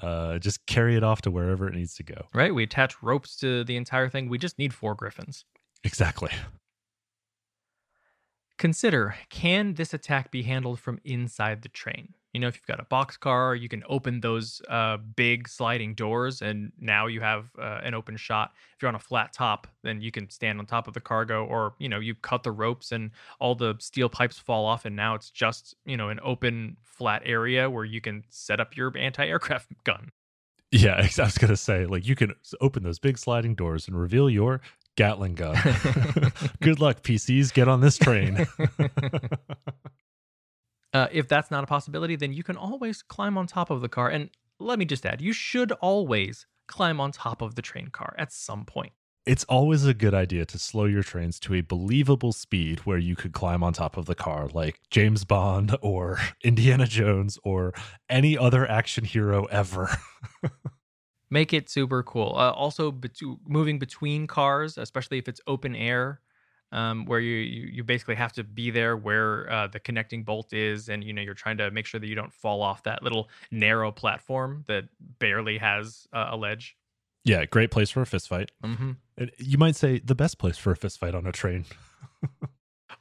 [0.00, 2.26] Uh just carry it off to wherever it needs to go.
[2.34, 2.54] Right?
[2.54, 4.28] We attach ropes to the entire thing.
[4.28, 5.44] We just need four griffins.
[5.84, 6.30] Exactly.
[8.58, 12.14] Consider can this attack be handled from inside the train?
[12.36, 15.94] You know, if you've got a box car, you can open those uh, big sliding
[15.94, 18.52] doors, and now you have uh, an open shot.
[18.74, 21.46] If you're on a flat top, then you can stand on top of the cargo,
[21.46, 23.10] or you know, you cut the ropes and
[23.40, 27.22] all the steel pipes fall off, and now it's just you know an open flat
[27.24, 30.10] area where you can set up your anti-aircraft gun.
[30.70, 33.98] Yeah, I was going to say like you can open those big sliding doors and
[33.98, 34.60] reveal your
[34.96, 35.56] Gatling gun.
[36.60, 38.46] Good luck PCs, get on this train.
[40.96, 43.88] Uh, if that's not a possibility, then you can always climb on top of the
[43.96, 44.08] car.
[44.08, 48.14] And let me just add, you should always climb on top of the train car
[48.16, 48.92] at some point.
[49.26, 53.16] it's always a good idea to slow your trains to a believable speed where you
[53.16, 56.18] could climb on top of the car like James Bond or
[56.50, 57.74] Indiana Jones or
[58.08, 59.90] any other action hero ever.
[61.30, 62.34] Make it super cool.
[62.36, 66.20] Uh, also, bet- moving between cars, especially if it's open air,
[66.72, 70.52] um, where you, you you basically have to be there where uh, the connecting bolt
[70.52, 73.02] is, and you know you're trying to make sure that you don't fall off that
[73.02, 74.84] little narrow platform that
[75.18, 76.76] barely has uh, a ledge.
[77.24, 78.50] yeah, great place for a fist fight.
[78.62, 81.64] hmm And You might say the best place for a fist fight on a train.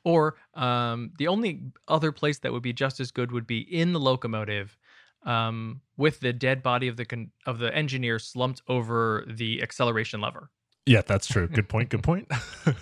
[0.03, 3.93] Or um, the only other place that would be just as good would be in
[3.93, 4.77] the locomotive,
[5.25, 10.21] um, with the dead body of the con- of the engineer slumped over the acceleration
[10.21, 10.49] lever.
[10.85, 11.47] Yeah, that's true.
[11.47, 11.89] Good point.
[11.89, 12.31] Good point.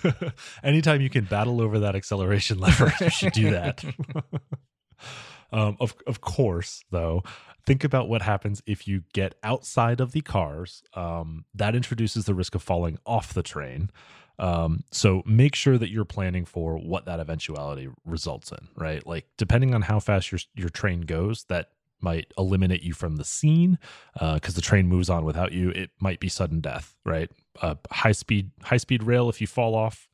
[0.64, 3.84] Anytime you can battle over that acceleration lever, you should do that.
[5.54, 7.24] um, of of course, though,
[7.66, 10.84] think about what happens if you get outside of the cars.
[10.94, 13.90] Um, that introduces the risk of falling off the train.
[14.38, 19.06] Um, so make sure that you're planning for what that eventuality results in, right?
[19.06, 21.70] Like depending on how fast your your train goes, that
[22.02, 23.80] might eliminate you from the scene
[24.14, 25.70] because uh, the train moves on without you.
[25.70, 27.32] It might be sudden death, right?
[27.62, 29.30] Uh, high speed high speed rail.
[29.30, 30.08] If you fall off,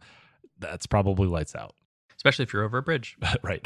[0.59, 1.73] that's probably lights out.
[2.15, 3.65] Especially if you're over a bridge, right?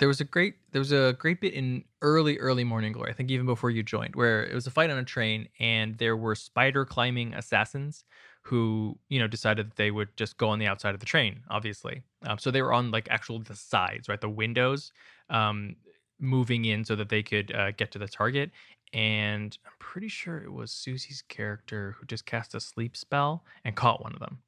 [0.00, 3.14] there was a great there was a great bit in early early morning glory i
[3.14, 6.16] think even before you joined where it was a fight on a train and there
[6.16, 8.04] were spider climbing assassins
[8.42, 11.40] who you know decided that they would just go on the outside of the train
[11.50, 14.90] obviously um, so they were on like actual the sides right the windows
[15.28, 15.76] um,
[16.18, 18.50] moving in so that they could uh, get to the target
[18.92, 23.76] and i'm pretty sure it was susie's character who just cast a sleep spell and
[23.76, 24.38] caught one of them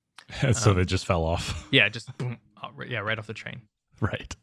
[0.54, 2.38] so um, they just fell off yeah just boom,
[2.86, 3.62] yeah right off the train
[4.00, 4.36] right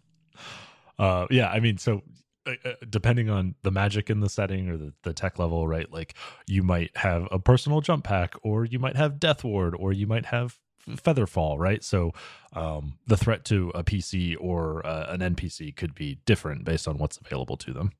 [1.00, 2.04] uh, yeah, I mean, so
[2.45, 5.91] uh, uh, depending on the magic in the setting or the, the tech level, right?
[5.91, 6.14] Like
[6.45, 10.06] you might have a personal jump pack, or you might have Death Ward, or you
[10.06, 11.84] might have Featherfall, right?
[11.84, 12.12] So
[12.54, 16.97] um, the threat to a PC or uh, an NPC could be different based on
[16.97, 17.93] what's available to them.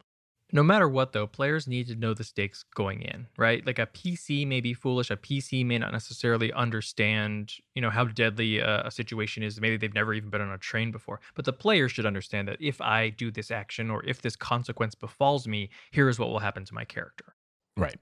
[0.52, 3.64] No matter what, though, players need to know the stakes going in, right?
[3.66, 5.12] Like a PC may be foolish.
[5.12, 9.62] A PC may not necessarily understand, you know, how deadly a, a, situation is.
[9.62, 11.20] Maybe they've never even been on a train before.
[11.36, 14.96] But the player should understand that if I do this action or if this consequence
[14.96, 17.36] befalls me, here is what will happen to my character.
[17.78, 18.00] Right.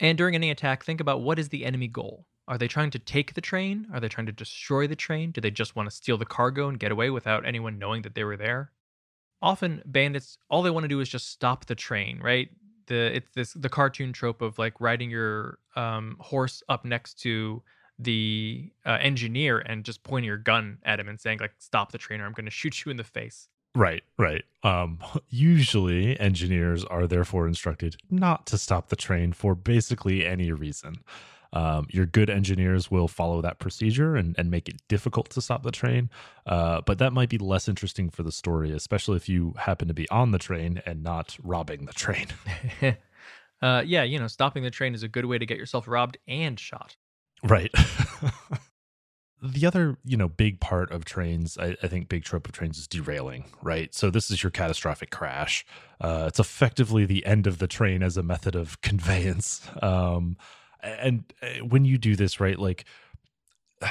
[0.00, 2.26] And during any attack, think about what is the enemy goal.
[2.48, 3.86] Are they trying to take the train?
[3.92, 5.30] Are they trying to destroy the train?
[5.30, 8.14] Do they just want to steal the cargo and get away without anyone knowing that
[8.14, 8.72] they were there?
[9.42, 12.48] Often bandits all they want to do is just stop the train right?
[12.86, 17.62] The it's this the cartoon trope of like riding your um, horse up next to
[17.98, 21.98] the uh, engineer and just pointing your gun at him and saying like stop the
[21.98, 23.48] train or i'm going to shoot you in the face.
[23.74, 24.44] Right right.
[24.62, 30.96] Um usually engineers are therefore instructed not to stop the train for basically any reason
[31.52, 35.62] um, your good engineers will follow that procedure and, and make it difficult to stop
[35.62, 36.10] the train.
[36.46, 39.94] Uh, but that might be less interesting for the story, especially if you happen to
[39.94, 42.26] be on the train and not robbing the train.
[43.62, 46.18] uh, yeah, you know, stopping the train is a good way to get yourself robbed
[46.26, 46.96] and shot.
[47.42, 47.72] Right.
[49.42, 52.78] the other you know big part of trains I, I, think big trope of trains
[52.78, 55.64] is derailing right so this is your catastrophic crash
[56.00, 60.36] uh, it's effectively the end of the train as a method of conveyance um,
[60.82, 62.84] and uh, when you do this right like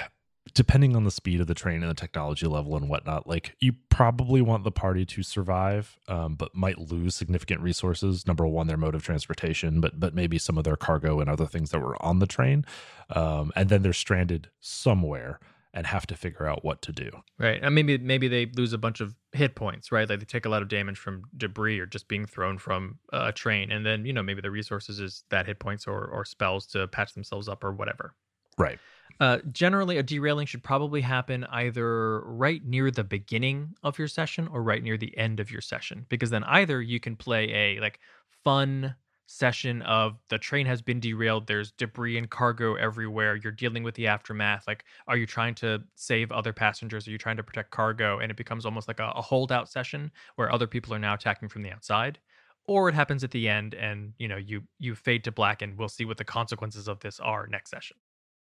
[0.53, 3.73] depending on the speed of the train and the technology level and whatnot like you
[3.89, 8.25] probably want the party to survive um, but might lose significant resources.
[8.25, 11.45] Number one their mode of transportation but but maybe some of their cargo and other
[11.45, 12.63] things that were on the train.
[13.09, 15.39] Um, and then they're stranded somewhere
[15.77, 17.11] and have to figure out what to do.
[17.37, 17.59] Right.
[17.61, 20.09] And maybe maybe they lose a bunch of hit points, right?
[20.09, 23.31] Like they take a lot of damage from debris or just being thrown from a
[23.31, 23.71] train.
[23.71, 26.87] And then, you know, maybe the resources is that hit points or, or spells to
[26.87, 28.15] patch themselves up or whatever.
[28.57, 28.79] Right.
[29.19, 34.47] Uh, generally, a derailing should probably happen either right near the beginning of your session
[34.47, 37.79] or right near the end of your session, because then either you can play a
[37.79, 37.99] like
[38.43, 38.95] fun
[39.27, 43.93] session of the train has been derailed there's debris and cargo everywhere you're dealing with
[43.95, 47.07] the aftermath like are you trying to save other passengers?
[47.07, 48.19] Are you trying to protect cargo?
[48.19, 51.49] And it becomes almost like a, a holdout session where other people are now attacking
[51.49, 52.19] from the outside
[52.67, 55.77] or it happens at the end and you know you you fade to black and
[55.77, 57.97] we'll see what the consequences of this are next session.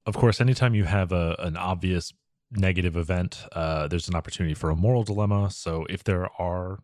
[0.05, 2.13] Of course anytime you have a, an obvious
[2.51, 5.51] negative event uh, there's an opportunity for a moral dilemma.
[5.51, 6.79] So if there are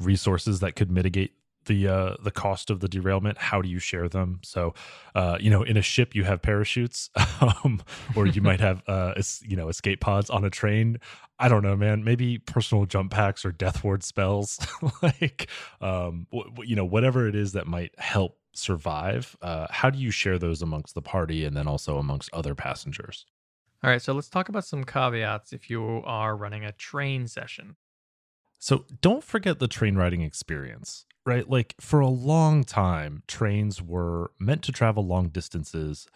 [0.00, 1.34] resources that could mitigate
[1.66, 4.40] the uh the cost of the derailment how do you share them?
[4.42, 4.74] So
[5.14, 7.10] uh you know in a ship you have parachutes
[7.40, 7.82] um
[8.16, 10.98] or you might have uh you know escape pods on a train.
[11.38, 12.04] I don't know man.
[12.04, 14.58] Maybe personal jump packs or death ward spells.
[15.02, 15.48] Like
[15.80, 20.12] um w- you know whatever it is that might help survive uh how do you
[20.12, 23.26] share those amongst the party and then also amongst other passengers?
[23.82, 27.76] All right so let's talk about some caveats if you are running a train session.
[28.58, 31.48] So don't forget the train riding experience right?
[31.48, 36.06] Like for a long time, trains were meant to travel long distances.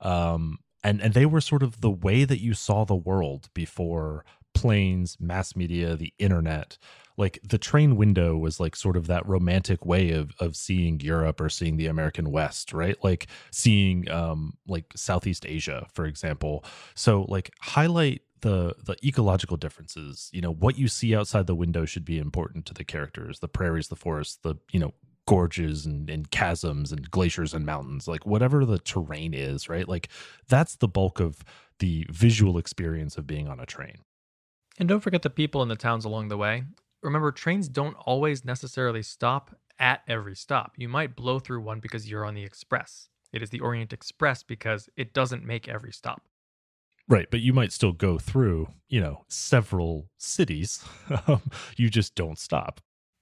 [0.00, 4.24] Um, and, and they were sort of the way that you saw the world before
[4.54, 6.78] planes, mass media, the internet.
[7.16, 11.40] Like the train window was like sort of that romantic way of of seeing Europe
[11.40, 12.96] or seeing the American West, right?
[13.02, 16.64] Like seeing um like Southeast Asia, for example.
[16.94, 21.84] So like highlight the the ecological differences you know what you see outside the window
[21.84, 24.92] should be important to the characters the prairies the forests the you know
[25.26, 30.08] gorges and, and chasms and glaciers and mountains like whatever the terrain is right like
[30.48, 31.44] that's the bulk of
[31.80, 33.98] the visual experience of being on a train
[34.78, 36.64] and don't forget the people in the towns along the way
[37.02, 40.72] remember trains don't always necessarily stop at every stop.
[40.76, 43.08] You might blow through one because you're on the express.
[43.32, 46.22] It is the Orient Express because it doesn't make every stop.
[47.08, 50.84] Right, but you might still go through, you know, several cities.
[51.76, 52.80] you just don't stop.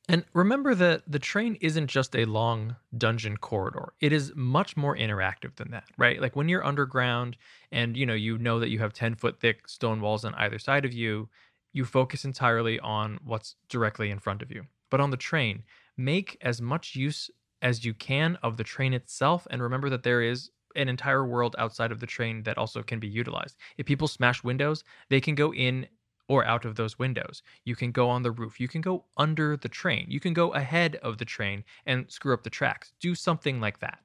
[0.09, 3.93] And remember that the train isn't just a long dungeon corridor.
[4.01, 6.21] It is much more interactive than that, right?
[6.21, 7.37] Like when you're underground
[7.73, 10.59] and you know you know that you have 10 foot thick stone walls on either
[10.59, 11.29] side of you,
[11.73, 14.65] you focus entirely on what's directly in front of you.
[14.91, 15.65] But on the train,
[15.97, 17.29] make as much use
[17.61, 21.57] as you can of the train itself and remember that there is an entire world
[21.59, 23.57] outside of the train that also can be utilized.
[23.77, 25.87] If people smash windows, they can go in
[26.29, 27.43] or out of those windows.
[27.65, 28.61] You can go on the roof.
[28.61, 30.07] You can go under the train.
[30.09, 32.93] You can go ahead of the train and screw up the tracks.
[33.01, 34.01] Do something like that.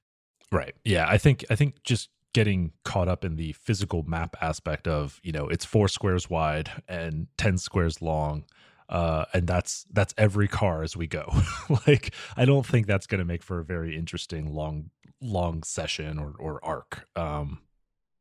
[0.51, 0.75] Right.
[0.83, 5.19] Yeah, I think I think just getting caught up in the physical map aspect of,
[5.23, 8.45] you know, it's 4 squares wide and 10 squares long.
[8.87, 11.25] Uh, and that's that's every car as we go.
[11.87, 14.89] like I don't think that's going to make for a very interesting long
[15.21, 17.07] long session or or arc.
[17.15, 17.59] Um,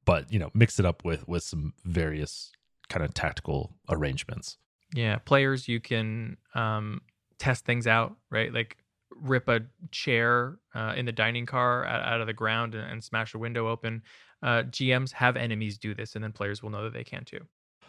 [0.05, 2.53] but you know, mix it up with with some various
[2.89, 4.59] kind of tactical arrangements.
[4.95, 7.03] Yeah, players, you can um,
[7.39, 8.53] test things out, right?
[8.53, 8.77] Like
[9.15, 13.05] rip a chair uh, in the dining car out, out of the ground and, and,
[13.05, 14.03] smash a window open.
[14.43, 17.47] Uh, GMs have enemies do this, and then players will know that they can too.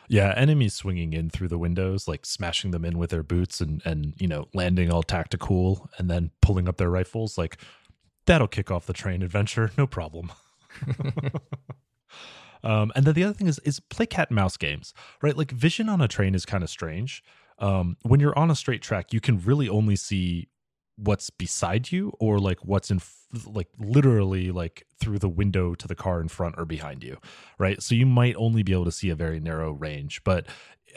[0.08, 3.82] Yeah, enemies swinging in through the windows, like smashing them in with their boots and
[3.86, 7.58] and you know landing all tactical, and then pulling up their rifles, like
[8.32, 10.32] that'll kick off the train adventure, no problem.
[12.64, 15.36] Um, and then the other thing is is play cat and mouse games, right?
[15.36, 17.24] Like vision on a train is kind of strange.
[17.58, 20.48] Um, when you're on a straight track, you can really only see
[20.96, 23.02] what's beside you or like what's in
[23.48, 27.18] like literally like through the window to the car in front or behind you
[27.58, 30.46] right so you might only be able to see a very narrow range but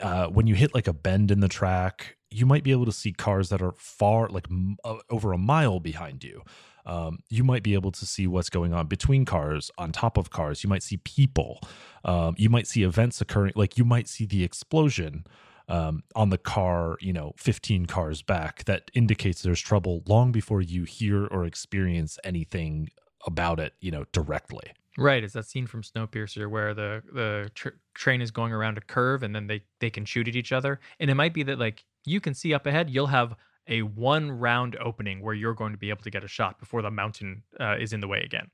[0.01, 2.91] uh, when you hit like a bend in the track you might be able to
[2.91, 6.43] see cars that are far like m- uh, over a mile behind you
[6.85, 10.29] um, you might be able to see what's going on between cars, on top of
[10.29, 10.63] cars.
[10.63, 11.59] You might see people.
[12.03, 13.53] Um, you might see events occurring.
[13.55, 15.25] Like you might see the explosion
[15.67, 20.61] um, on the car, you know, 15 cars back that indicates there's trouble long before
[20.61, 22.89] you hear or experience anything
[23.25, 24.71] about it, you know, directly.
[24.97, 28.81] Right, it's that scene from Snowpiercer where the the tr- train is going around a
[28.81, 31.59] curve and then they they can shoot at each other, and it might be that
[31.59, 33.35] like you can see up ahead, you'll have
[33.67, 36.81] a one round opening where you're going to be able to get a shot before
[36.81, 38.49] the mountain uh, is in the way again.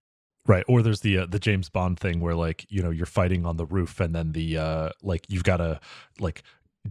[0.47, 3.45] Right, or there's the uh, the James Bond thing where like you know you're fighting
[3.45, 5.79] on the roof and then the uh like you've got to
[6.19, 6.41] like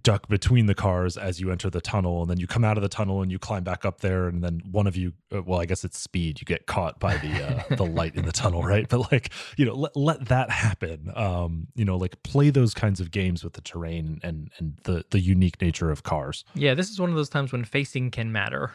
[0.02, 2.82] duck between the cars as you enter the tunnel and then you come out of
[2.82, 5.60] the tunnel and you climb back up there and then one of you uh, well
[5.60, 8.62] i guess it's speed you get caught by the uh, the light in the tunnel
[8.62, 8.88] right?
[8.88, 11.10] But like you know let, let that happen.
[11.14, 15.04] Um you know like play those kinds of games with the terrain and and the
[15.10, 16.44] the unique nature of cars.
[16.54, 18.70] Yeah this is one of those times when facing can matter.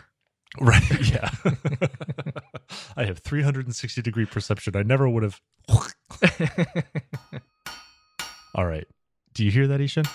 [0.60, 1.30] Right yeah.
[2.98, 4.76] I have 360 degree perception.
[4.76, 5.42] I never would have.
[8.54, 8.88] All right.
[9.34, 10.06] Do you hear that I-Hsien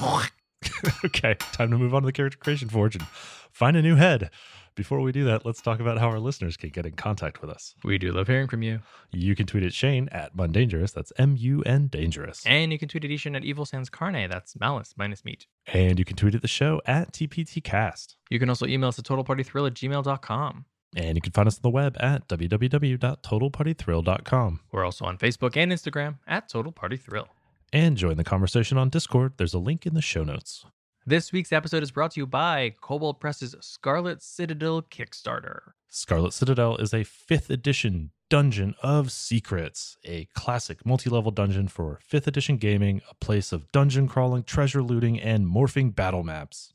[1.04, 4.30] okay, time to move on to the character creation forge and find a new head.
[4.74, 7.48] Before we do that, let's talk about how our listeners can get in contact with
[7.48, 7.76] us.
[7.84, 8.80] We do love hearing from you.
[9.12, 10.92] You can tweet at Shane at Mundangerous.
[10.92, 12.42] That's M U N Dangerous.
[12.44, 14.28] And you can tweet at I-Hsien at Evil Sans Carne.
[14.28, 15.46] That's malice minus meat.
[15.72, 18.16] And you can tweet at the show at TPTcast.
[18.30, 20.64] You can also email us at totalpartythrill at gmail.com.
[20.96, 24.60] And you can find us on the web at www.totalpartythrill.com.
[24.72, 27.28] We're also on Facebook and Instagram at Total Party Thrill
[27.74, 29.32] and join the conversation on Discord.
[29.36, 30.64] There's a link in the show notes.
[31.04, 35.72] This week's episode is brought to you by Kobold Press's Scarlet Citadel Kickstarter.
[35.90, 41.98] Scarlet Citadel is a 5th edition Dungeon of Secrets, a classic multi level dungeon for
[42.10, 46.72] 5th edition gaming, a place of dungeon crawling, treasure looting, and morphing battle maps.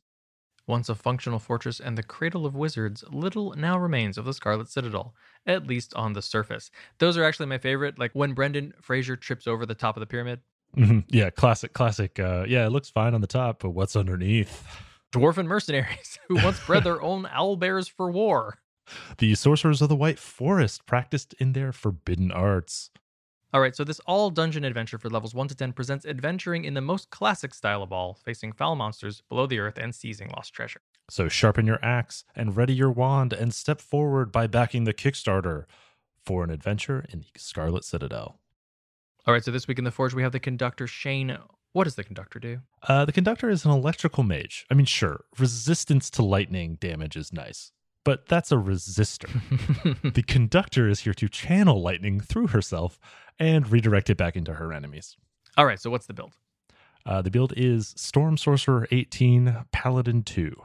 [0.68, 4.70] Once a functional fortress and the cradle of wizards, little now remains of the Scarlet
[4.70, 5.16] Citadel,
[5.48, 6.70] at least on the surface.
[7.00, 10.06] Those are actually my favorite, like when Brendan Fraser trips over the top of the
[10.06, 10.42] pyramid.
[10.78, 11.00] Mm-hmm.
[11.10, 12.20] Yeah, classic, classic.
[12.20, 14.66] Uh, yeah, it looks fine on the top, but what's underneath?
[15.12, 18.60] Dwarven mercenaries who once bred their own owl bears for war.
[19.18, 22.92] The sorcerers of the White Forest practiced in their forbidden arts.
[23.52, 26.76] All right, so this all dungeon adventure for levels 1 to 10 presents adventuring in
[26.76, 30.54] the most classic style of all, facing foul monsters below the earth and seizing lost
[30.54, 30.82] treasure.
[31.10, 35.66] So sharpen your axe and ready your wand and step forward by backing the Kickstarter
[36.24, 38.40] for an adventure in the Scarlet Citadel.
[39.30, 41.38] All right, so this week in the Forge, we have the conductor Shane.
[41.74, 42.62] What does the conductor do?
[42.88, 44.66] Uh, the conductor is an electrical mage.
[44.72, 47.72] I mean, sure, resistance to lightning damage is nice,
[48.04, 49.30] but that's a resistor.
[50.16, 53.00] the conductor is here to channel lightning through herself
[53.38, 55.16] and redirect it back into her enemies.
[55.58, 56.34] All right, so what's the build?
[57.06, 60.56] Uh, the build is Storm Sorcerer 18, Paladin 2.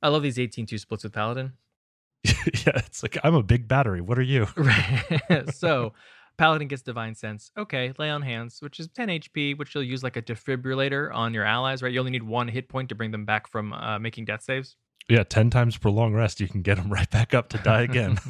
[0.00, 1.52] I love these 18 2 splits with Paladin.
[2.24, 4.00] yeah, it's like I'm a big battery.
[4.00, 4.46] What are you?
[4.56, 5.54] Right.
[5.54, 5.92] so
[6.40, 7.52] Paladin gets Divine Sense.
[7.58, 11.34] Okay, lay on hands, which is 10 HP, which you'll use like a defibrillator on
[11.34, 11.92] your allies, right?
[11.92, 14.76] You only need one hit point to bring them back from uh, making death saves.
[15.06, 17.82] Yeah, ten times per long rest, you can get them right back up to die
[17.82, 18.16] again.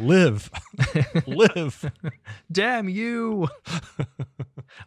[0.00, 0.50] Live,
[1.26, 1.92] live.
[2.50, 3.46] Damn you!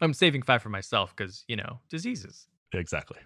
[0.01, 2.47] I'm saving five for myself because you know diseases.
[2.73, 3.19] exactly.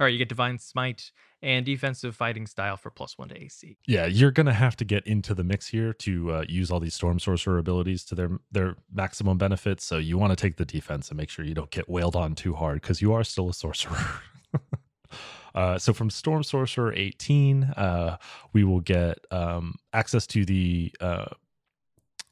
[0.00, 1.10] All right, you get Divine Smite
[1.42, 3.78] and Defensive Fighting Style for plus one to AC.
[3.86, 6.94] Yeah, you're gonna have to get into the mix here to uh, use all these
[6.94, 9.80] storm sorcerer abilities to their their maximum benefit.
[9.80, 12.34] So you want to take the defense and make sure you don't get wailed on
[12.36, 14.20] too hard because you are still a sorcerer.
[15.54, 18.18] uh, so from Storm Sorcerer 18, uh,
[18.52, 21.26] we will get um, access to the uh,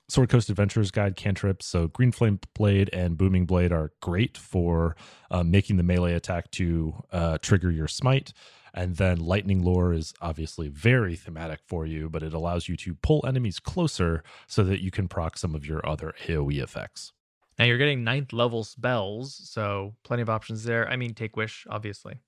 [0.09, 1.66] Sword Coast Adventurer's Guide cantrips.
[1.66, 4.96] So Green Flame Blade and Booming Blade are great for
[5.30, 8.32] uh, making the melee attack to uh, trigger your smite.
[8.72, 12.94] And then Lightning Lure is obviously very thematic for you, but it allows you to
[12.94, 17.12] pull enemies closer so that you can proc some of your other AoE effects.
[17.59, 20.86] Now you're getting ninth level spells, so plenty of options there.
[20.90, 22.20] I mean, Take Wish, obviously.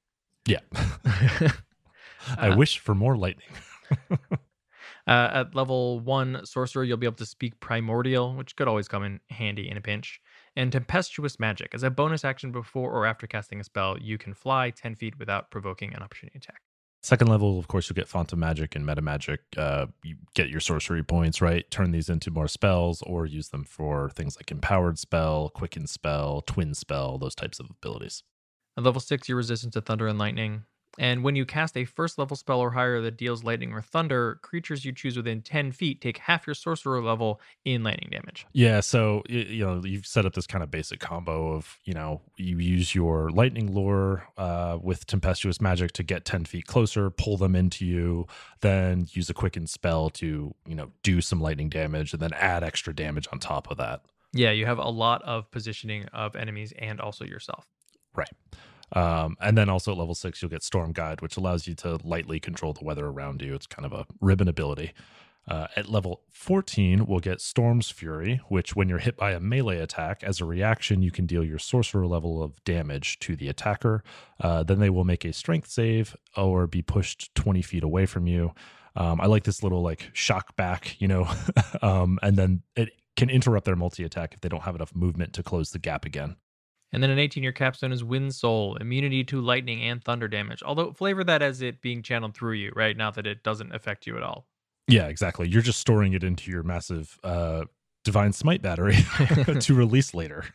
[0.47, 0.61] Yeah.
[2.37, 3.47] I Uh, wish for more lightning.
[5.09, 9.03] Uh, at level one sorcerer, you'll be able to speak primordial, which could always come
[9.03, 10.21] in handy in a pinch.
[10.55, 11.75] And tempestuous magic.
[11.75, 15.19] As a bonus action before or after casting a spell, you can fly 10 feet
[15.19, 16.61] without provoking an opportunity attack.
[17.03, 19.41] Second level, of course, you'll get Font of Magic and Meta Magic.
[19.57, 21.71] Uh, you get your sorcery points, right?
[21.71, 26.43] Turn these into more spells or use them for things like Empowered Spell, Quicken Spell,
[26.43, 28.25] Twin Spell, those types of abilities.
[28.77, 30.65] At level six, you're resistant to thunder and lightning.
[30.99, 34.41] And when you cast a first level spell or higher that deals lightning or thunder,
[34.43, 38.47] creatures you choose within 10 feet take half your sorcerer level in lightning damage.
[38.53, 42.21] Yeah, so you know you've set up this kind of basic combo of you know
[42.37, 47.37] you use your lightning lure uh, with tempestuous magic to get ten feet closer, pull
[47.37, 48.27] them into you,
[48.61, 52.65] then use a quicken spell to you know do some lightning damage, and then add
[52.65, 54.03] extra damage on top of that.
[54.33, 57.67] Yeah, you have a lot of positioning of enemies and also yourself.
[58.15, 58.29] Right.
[58.93, 61.99] Um, and then also at level six, you'll get Storm Guide, which allows you to
[62.03, 63.55] lightly control the weather around you.
[63.55, 64.93] It's kind of a ribbon ability.
[65.47, 69.79] Uh, at level 14, we'll get Storm's Fury, which, when you're hit by a melee
[69.79, 74.03] attack, as a reaction, you can deal your sorcerer level of damage to the attacker.
[74.41, 78.27] Uh, then they will make a strength save or be pushed 20 feet away from
[78.27, 78.53] you.
[78.95, 81.27] Um, I like this little like shock back, you know,
[81.83, 85.33] um, and then it can interrupt their multi attack if they don't have enough movement
[85.35, 86.37] to close the gap again.
[86.93, 90.63] And then an 18 year capstone is Wind Soul, immunity to lightning and thunder damage.
[90.63, 92.97] Although flavor that as it being channeled through you, right?
[92.97, 94.47] Not that it doesn't affect you at all.
[94.87, 95.49] Yeah, exactly.
[95.49, 97.65] You're just storing it into your massive uh,
[98.05, 98.97] divine smite battery
[99.61, 100.45] to release later.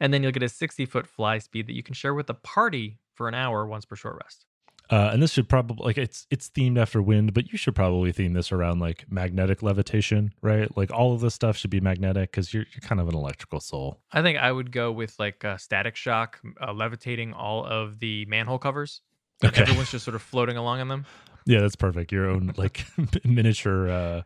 [0.00, 2.34] And then you'll get a 60 foot fly speed that you can share with the
[2.34, 4.46] party for an hour once per short rest.
[4.90, 8.12] Uh, and this should probably like it's it's themed after wind, but you should probably
[8.12, 10.74] theme this around like magnetic levitation, right?
[10.76, 13.60] Like all of this stuff should be magnetic because you're you're kind of an electrical
[13.60, 14.00] soul.
[14.12, 18.26] I think I would go with like uh, static shock, uh, levitating all of the
[18.26, 19.00] manhole covers.
[19.42, 19.62] Okay.
[19.62, 21.06] Everyone's just sort of floating along in them.
[21.46, 22.10] Yeah, that's perfect.
[22.10, 22.86] Your own like
[23.22, 24.22] miniature uh,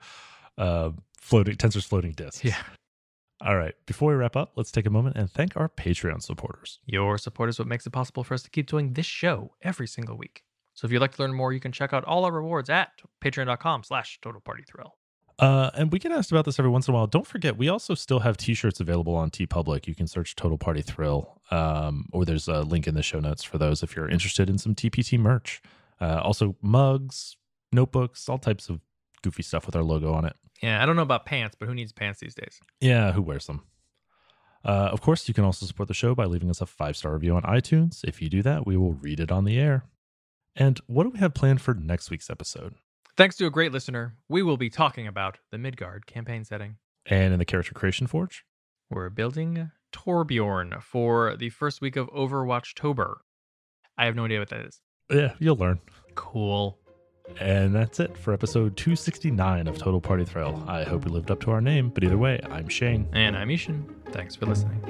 [0.56, 2.44] uh, floating Tenser's floating discs.
[2.44, 2.62] Yeah.
[3.44, 3.74] All right.
[3.86, 6.78] Before we wrap up, let's take a moment and thank our Patreon supporters.
[6.86, 9.88] Your support is what makes it possible for us to keep doing this show every
[9.88, 10.44] single week.
[10.79, 12.91] So if you'd like to learn more, you can check out all our rewards at
[13.20, 14.95] patreon.com slash total party thrill.
[15.37, 17.09] Uh, and we get asked about this every once in a while.
[17.09, 19.89] Don't forget, we also still have T-shirts available on Teepublic.
[19.89, 23.43] You can search Total Party Thrill, um, or there's a link in the show notes
[23.43, 25.61] for those if you're interested in some TPT merch.
[26.01, 27.37] Uh, also, mugs,
[27.72, 28.81] notebooks, all types of
[29.22, 30.37] goofy stuff with our logo on it.
[30.62, 32.61] Yeah, I don't know about pants, but who needs pants these days?
[32.81, 33.64] Yeah, who wears them?
[34.64, 37.14] Uh, of course, you can also support the show by leaving us a five star
[37.14, 38.05] review on iTunes.
[38.05, 39.85] If you do that, we will read it on the air.
[40.59, 42.74] And what do we have planned for next week's episode?
[43.16, 46.76] Thanks to a great listener, we will be talking about the Midgard campaign setting.
[47.06, 48.44] And in the Character Creation Forge?
[48.90, 53.22] We're building Torbjorn for the first week of Overwatch Tober.
[53.96, 54.80] I have no idea what that is.
[55.11, 55.80] Yeah, you'll learn.
[56.16, 56.76] Cool.
[57.38, 60.64] And that's it for episode 269 of Total Party Thrill.
[60.66, 63.09] I hope we lived up to our name, but either way, I'm Shane.
[63.12, 63.94] And I'm I-Hsien.
[64.11, 64.82] Thanks for listening.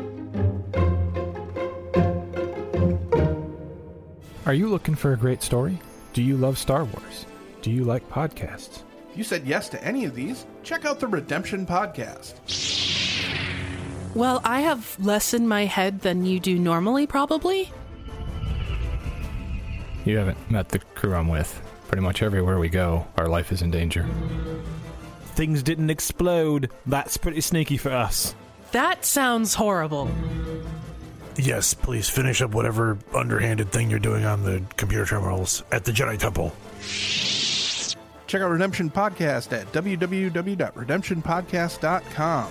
[4.48, 5.78] Are you looking for a great story?
[6.14, 7.26] Do you love Star Wars?
[7.60, 8.80] Do you like podcasts?
[9.10, 12.32] If you said yes to any of these, check out the Redemption Podcast.
[14.14, 17.70] Well, I have less in my head than you do normally, probably.
[20.06, 21.60] You haven't met the crew I'm with.
[21.88, 24.06] Pretty much everywhere we go, our life is in danger.
[25.34, 26.70] Things didn't explode.
[26.86, 28.34] That's pretty sneaky for us.
[28.72, 30.10] That sounds horrible.
[31.38, 35.92] Yes, please finish up whatever underhanded thing you're doing on the computer terminals at the
[35.92, 36.52] Jedi Temple.
[38.26, 42.50] Check out Redemption Podcast at www.redemptionpodcast.com.